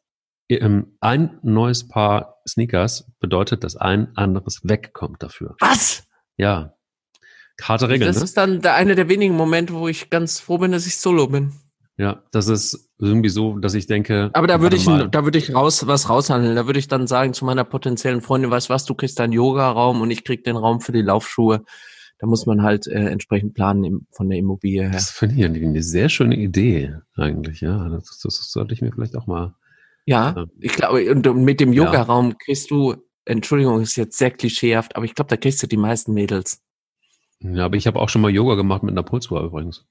[0.50, 5.56] ähm, ein neues Paar Sneakers bedeutet, dass ein anderes wegkommt dafür.
[5.60, 6.04] Was?
[6.38, 6.74] Ja.
[7.62, 8.24] Harte Regeln, das ne?
[8.24, 11.28] ist dann der, eine der wenigen Momente, wo ich ganz froh bin, dass ich solo
[11.28, 11.54] bin.
[11.98, 14.32] Ja, das ist irgendwie so, dass ich denke.
[14.34, 16.56] Aber da würde ich, mal, da würde ich raus, was raushandeln.
[16.56, 19.32] Da würde ich dann sagen zu meiner potenziellen Freundin, weißt du was, du kriegst deinen
[19.34, 21.63] Yoga-Raum und ich krieg den Raum für die Laufschuhe.
[22.18, 24.92] Da muss man halt äh, entsprechend planen im, von der Immobilie her.
[24.92, 27.89] Das finde ich eine, sehr schöne Idee, eigentlich, ja.
[27.89, 29.54] Das, das, das sollte ich mir vielleicht auch mal.
[30.06, 30.46] Ja, Ja.
[30.60, 31.74] ich glaube, und, und mit dem.
[31.74, 35.78] Yoga-Raum kriegst du, Entschuldigung, ist jetzt sehr klischeehaft, aber ich glaube, da kriegst du die
[35.78, 36.62] meisten Mädels.
[37.44, 39.86] Ja, aber ich habe auch schon mal Yoga gemacht mit einer Pulsuhr übrigens.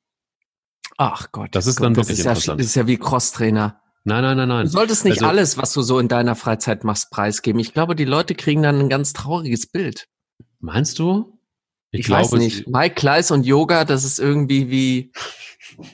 [0.97, 1.51] Ach Gott.
[1.53, 2.61] Das ist Gott, dann das wirklich ist ja, interessant.
[2.61, 3.81] das ist ja wie Crosstrainer.
[4.05, 4.65] Nein, nein, nein, nein.
[4.65, 7.61] Du solltest nicht Also- alles, was du so in deiner Freizeit machst, preisgeben.
[7.61, 10.09] Ich glaube, die Leute kriegen dann ein ganz trauriges Bild.
[10.61, 11.39] Meinst du?
[11.91, 12.67] Ich, weiß glaube, nicht.
[12.69, 15.13] Mike Kleiss und Yoga, das ist irgendwie wie.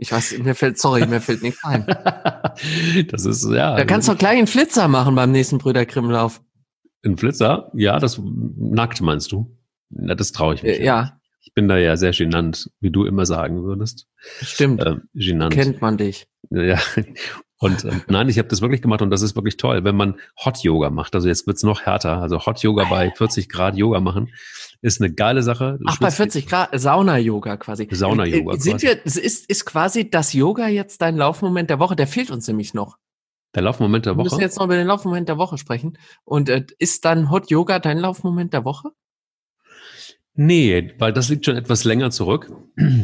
[0.00, 1.84] Ich weiß, mir fällt, sorry, mir fällt nichts ein.
[3.10, 3.74] das ist, ja.
[3.74, 6.40] Da kannst du doch gleich einen Flitzer machen beim nächsten Brüder Grimmlauf.
[7.04, 7.68] Ein Flitzer?
[7.74, 9.57] Ja, das nackt meinst du?
[9.90, 10.80] Na, das traue ich mich.
[10.80, 11.18] Äh, ja.
[11.40, 14.06] Ich bin da ja sehr genannt, wie du immer sagen würdest.
[14.42, 14.84] Stimmt.
[14.84, 15.54] Ähm, genannt.
[15.54, 16.26] Kennt man dich.
[16.50, 16.78] Ja.
[17.60, 20.14] Und, und nein, ich habe das wirklich gemacht und das ist wirklich toll, wenn man
[20.44, 21.14] Hot Yoga macht.
[21.16, 22.18] Also jetzt wird's noch härter.
[22.22, 24.32] Also Hot Yoga bei 40 Grad Yoga machen
[24.80, 25.78] ist eine geile Sache.
[25.86, 27.88] Ach, bei schwitzt- 40 Grad, Sauna-Yoga quasi.
[27.90, 28.86] Sauna-Yoga Äh, Sind quasi.
[28.86, 31.96] wir, ist, ist quasi das Yoga jetzt dein Laufmoment der Woche?
[31.96, 32.96] Der fehlt uns nämlich noch.
[33.56, 34.42] Der Laufmoment der Wir müssen Woche.
[34.42, 35.98] jetzt noch über den Laufmoment der Woche sprechen.
[36.24, 38.90] Und äh, ist dann Hot Yoga dein Laufmoment der Woche?
[40.40, 42.52] Nee, weil das liegt schon etwas länger zurück.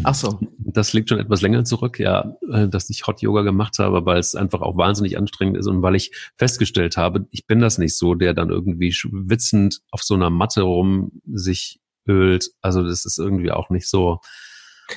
[0.04, 0.38] Ach so.
[0.56, 4.18] Das liegt schon etwas länger zurück, ja, äh, dass ich Hot Yoga gemacht habe, weil
[4.18, 7.98] es einfach auch wahnsinnig anstrengend ist und weil ich festgestellt habe, ich bin das nicht
[7.98, 12.50] so, der dann irgendwie schwitzend auf so einer Matte rum sich ölt.
[12.60, 14.20] Also das ist irgendwie auch nicht so.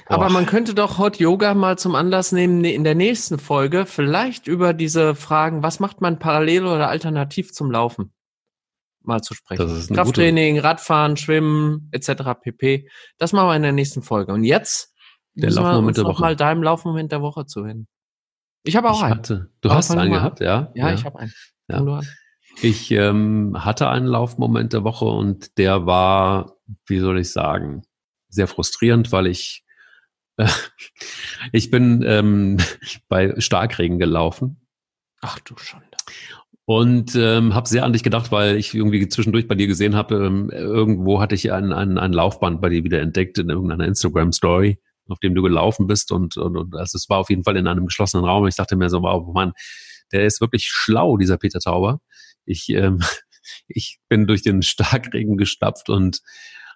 [0.06, 0.32] Aber Boah.
[0.32, 4.46] man könnte doch Hot Yoga mal zum Anlass nehmen, ne, in der nächsten Folge vielleicht
[4.46, 8.12] über diese Fragen, was macht man parallel oder alternativ zum Laufen,
[9.08, 9.88] mal zu sprechen.
[9.94, 12.40] Krafttraining, Radfahren, Schwimmen etc.
[12.42, 12.90] pp.
[13.18, 14.34] Das machen wir in der nächsten Folge.
[14.34, 14.94] Und jetzt
[15.36, 16.22] Der müssen wir uns der noch Woche.
[16.22, 17.88] mal deinem Laufmoment der Woche zuwenden.
[18.64, 19.14] Ich habe auch ich einen.
[19.16, 20.72] hatte, du Aber hast einen gehabt, ja?
[20.76, 21.34] Ja, ich habe einen.
[21.70, 22.02] Ja.
[22.62, 27.84] Ich ähm, hatte einen Laufmoment der Woche und der war, wie soll ich sagen,
[28.30, 29.64] sehr frustrierend, weil ich
[30.38, 30.48] äh,
[31.52, 32.58] ich bin ähm,
[33.08, 34.68] bei Starkregen gelaufen
[35.22, 35.98] Ach du Schande.
[36.68, 40.16] Und ähm, habe sehr an dich gedacht, weil ich irgendwie zwischendurch bei dir gesehen habe,
[40.16, 44.78] ähm, irgendwo hatte ich ein, ein, ein Laufband bei dir wieder entdeckt in irgendeiner Instagram-Story,
[45.08, 47.68] auf dem du gelaufen bist und, und, und also es war auf jeden Fall in
[47.68, 48.46] einem geschlossenen Raum.
[48.48, 49.54] Ich dachte mir so, wow, Mann,
[50.12, 52.02] der ist wirklich schlau, dieser Peter Tauber.
[52.44, 53.00] Ich, ähm,
[53.70, 56.20] ich bin durch den Starkregen gestapft und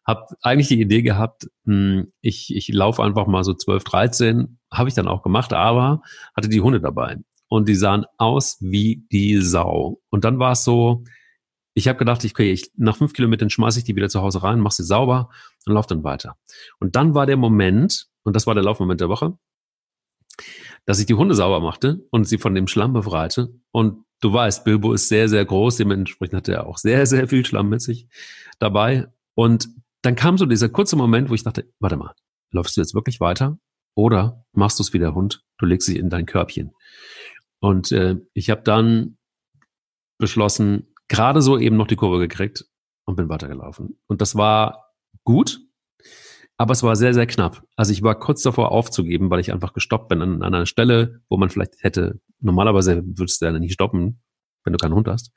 [0.08, 4.88] habe eigentlich die Idee gehabt, mh, ich, ich laufe einfach mal so 12, 13, habe
[4.88, 6.02] ich dann auch gemacht, aber
[6.34, 7.18] hatte die Hunde dabei
[7.52, 10.00] und die sahen aus wie die Sau.
[10.10, 11.04] Und dann war es so,
[11.74, 14.42] ich habe gedacht, ich, okay, ich, nach fünf Kilometern schmeiße ich die wieder zu Hause
[14.42, 15.30] rein, mach sie sauber
[15.66, 16.38] und lauf dann weiter.
[16.80, 19.38] Und dann war der Moment, und das war der Laufmoment der Woche,
[20.86, 23.50] dass ich die Hunde sauber machte und sie von dem Schlamm befreite.
[23.72, 27.46] Und du weißt, Bilbo ist sehr, sehr groß, dementsprechend hatte er auch sehr, sehr viel
[27.46, 28.08] Schlamm mit sich
[28.60, 29.08] dabei.
[29.36, 29.68] Und
[30.04, 32.14] dann kam so dieser kurze Moment, wo ich dachte, warte mal,
[32.52, 33.60] läufst du jetzt wirklich weiter?
[33.94, 36.72] Oder machst du es wie der Hund, du legst sie in dein Körbchen.
[37.62, 39.18] Und äh, ich habe dann
[40.18, 42.66] beschlossen, gerade so eben noch die Kurve gekriegt
[43.06, 44.00] und bin weitergelaufen.
[44.08, 44.94] Und das war
[45.24, 45.60] gut,
[46.58, 47.64] aber es war sehr, sehr knapp.
[47.76, 51.22] Also ich war kurz davor aufzugeben, weil ich einfach gestoppt bin an, an einer Stelle,
[51.30, 54.22] wo man vielleicht hätte, normalerweise würdest du ja nicht stoppen,
[54.64, 55.32] wenn du keinen Hund hast.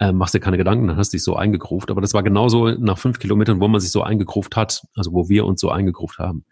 [0.00, 1.90] Äh, machst dir keine Gedanken, dann hast du dich so eingegruft.
[1.90, 5.28] Aber das war genauso nach fünf Kilometern, wo man sich so eingegruft hat, also wo
[5.28, 6.44] wir uns so eingegruft haben.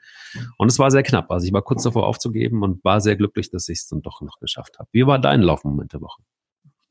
[0.59, 1.31] Und es war sehr knapp.
[1.31, 4.21] Also ich war kurz davor aufzugeben und war sehr glücklich, dass ich es dann doch
[4.21, 4.89] noch geschafft habe.
[4.93, 6.23] Wie war dein Laufmoment der Woche?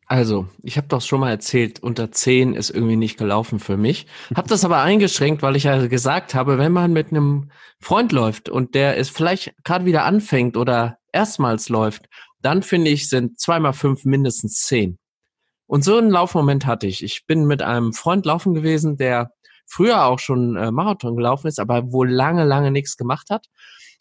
[0.08, 4.06] Also, ich habe doch schon mal erzählt, unter 10 ist irgendwie nicht gelaufen für mich.
[4.36, 8.48] Hab das aber eingeschränkt, weil ich ja gesagt habe, wenn man mit einem Freund läuft
[8.48, 12.08] und der es vielleicht gerade wieder anfängt oder erstmals läuft,
[12.46, 14.98] dann finde ich, sind zweimal fünf mindestens zehn.
[15.68, 17.04] Und so einen Laufmoment hatte ich.
[17.04, 19.32] Ich bin mit einem Freund laufen gewesen, der
[19.66, 23.48] früher auch schon äh, Marathon gelaufen ist, aber wohl lange, lange nichts gemacht hat.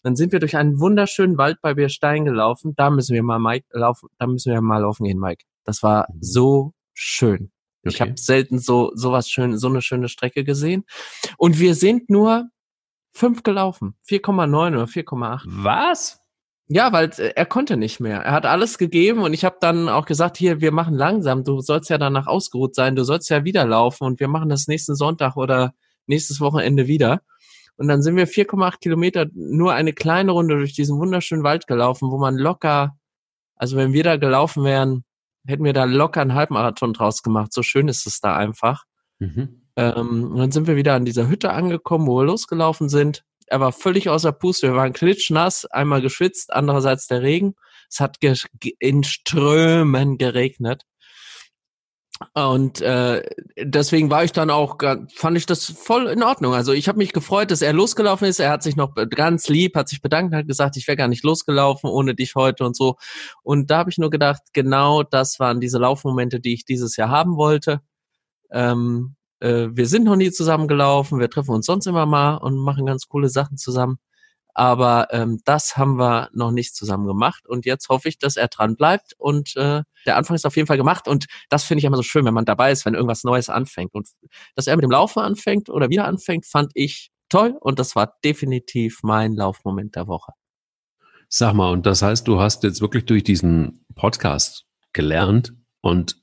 [0.02, 2.74] Dann sind wir durch einen wunderschönen Wald bei Bierstein gelaufen.
[2.76, 5.44] Da müssen wir mal Mike laufen, da müssen wir mal laufen gehen, Mike.
[5.64, 7.50] Das war so schön.
[7.82, 8.10] Ich Okay.
[8.10, 10.84] habe selten so sowas schön, so eine schöne Strecke gesehen.
[11.38, 12.48] Und wir sind nur
[13.12, 15.44] fünf gelaufen, 4,9 oder 4,8.
[15.46, 16.20] Was?
[16.68, 18.20] Ja, weil äh, er konnte nicht mehr.
[18.22, 21.44] Er hat alles gegeben und ich habe dann auch gesagt, hier, wir machen langsam.
[21.44, 22.96] Du sollst ja danach ausgeruht sein.
[22.96, 25.74] Du sollst ja wieder laufen und wir machen das nächsten Sonntag oder
[26.06, 27.20] nächstes Wochenende wieder.
[27.76, 32.10] Und dann sind wir 4,8 Kilometer nur eine kleine Runde durch diesen wunderschönen Wald gelaufen,
[32.10, 32.96] wo man locker,
[33.56, 35.04] also wenn wir da gelaufen wären,
[35.46, 37.52] hätten wir da locker einen Halbmarathon draus gemacht.
[37.52, 38.84] So schön ist es da einfach.
[39.18, 39.62] Mhm.
[39.76, 43.24] Ähm, und dann sind wir wieder an dieser Hütte angekommen, wo wir losgelaufen sind.
[43.54, 44.66] Er war völlig außer Puste.
[44.66, 47.54] Wir waren klitschnass, einmal geschwitzt, andererseits der Regen.
[47.88, 48.16] Es hat
[48.80, 50.82] in Strömen geregnet.
[52.32, 53.22] Und äh,
[53.56, 54.78] deswegen war ich dann auch,
[55.14, 56.52] fand ich das voll in Ordnung.
[56.52, 58.40] Also ich habe mich gefreut, dass er losgelaufen ist.
[58.40, 61.22] Er hat sich noch ganz lieb, hat sich bedankt, hat gesagt, ich wäre gar nicht
[61.22, 62.96] losgelaufen ohne dich heute und so.
[63.44, 67.10] Und da habe ich nur gedacht, genau das waren diese Laufmomente, die ich dieses Jahr
[67.10, 67.82] haben wollte.
[68.50, 69.14] Ähm,
[69.44, 72.86] äh, wir sind noch nie zusammen gelaufen, wir treffen uns sonst immer mal und machen
[72.86, 73.98] ganz coole Sachen zusammen.
[74.56, 77.46] Aber ähm, das haben wir noch nicht zusammen gemacht.
[77.46, 79.14] Und jetzt hoffe ich, dass er dran bleibt.
[79.18, 81.08] Und äh, der Anfang ist auf jeden Fall gemacht.
[81.08, 83.92] Und das finde ich immer so schön, wenn man dabei ist, wenn irgendwas Neues anfängt.
[83.94, 84.08] Und
[84.54, 87.56] dass er mit dem Laufen anfängt oder wieder anfängt, fand ich toll.
[87.60, 90.32] Und das war definitiv mein Laufmoment der Woche.
[91.28, 96.22] Sag mal, und das heißt, du hast jetzt wirklich durch diesen Podcast gelernt und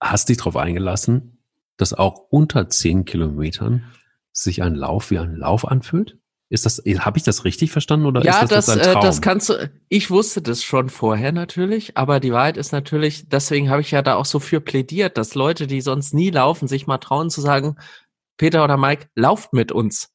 [0.00, 1.37] hast dich darauf eingelassen,
[1.78, 3.84] dass auch unter zehn Kilometern
[4.32, 6.18] sich ein Lauf wie ein Lauf anfühlt?
[6.50, 8.92] Ist das, habe ich das richtig verstanden oder ja, ist das, das, das ein äh,
[8.92, 9.02] Traum?
[9.02, 9.70] das kannst du.
[9.90, 14.00] Ich wusste das schon vorher natürlich, aber die Wahrheit ist natürlich, deswegen habe ich ja
[14.00, 17.42] da auch so für plädiert, dass Leute, die sonst nie laufen, sich mal trauen zu
[17.42, 17.76] sagen,
[18.38, 20.10] Peter oder Mike, lauft mit uns.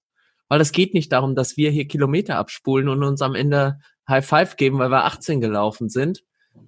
[0.49, 4.25] Weil es geht nicht darum, dass wir hier Kilometer abspulen und uns am Ende High
[4.25, 6.23] Five geben, weil wir 18 gelaufen sind,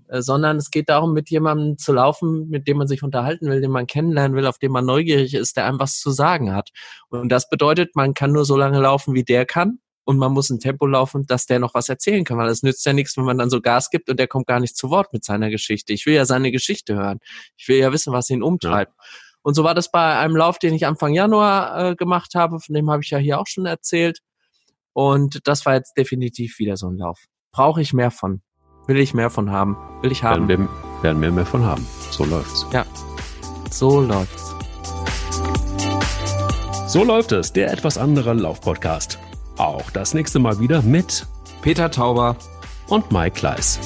[0.09, 3.71] sondern es geht darum, mit jemandem zu laufen, mit dem man sich unterhalten will, den
[3.71, 6.69] man kennenlernen will, auf dem man neugierig ist, der einem was zu sagen hat.
[7.09, 9.79] Und das bedeutet, man kann nur so lange laufen, wie der kann.
[10.07, 12.85] Und man muss ein Tempo laufen, dass der noch was erzählen kann, weil es nützt
[12.85, 15.11] ja nichts, wenn man dann so Gas gibt und der kommt gar nicht zu Wort
[15.13, 15.93] mit seiner Geschichte.
[15.93, 17.17] Ich will ja seine Geschichte hören.
[17.57, 18.93] Ich will ja wissen, was ihn umtreibt.
[19.41, 22.59] Und so war das bei einem Lauf, den ich Anfang Januar äh, gemacht habe.
[22.59, 24.19] Von dem habe ich ja hier auch schon erzählt.
[24.93, 27.25] Und das war jetzt definitiv wieder so ein Lauf.
[27.51, 28.41] Brauche ich mehr von.
[28.87, 29.75] Will ich mehr von haben.
[30.01, 30.47] Will ich haben.
[30.47, 31.85] Werden wir, werden wir mehr von haben.
[32.11, 32.65] So läuft's.
[32.71, 32.85] Ja.
[33.71, 34.55] So läuft's.
[36.87, 39.19] So läuft es, der etwas andere Laufpodcast.
[39.57, 41.25] Auch das nächste Mal wieder mit
[41.61, 42.35] Peter Tauber
[42.87, 43.79] und Mike Kleiss.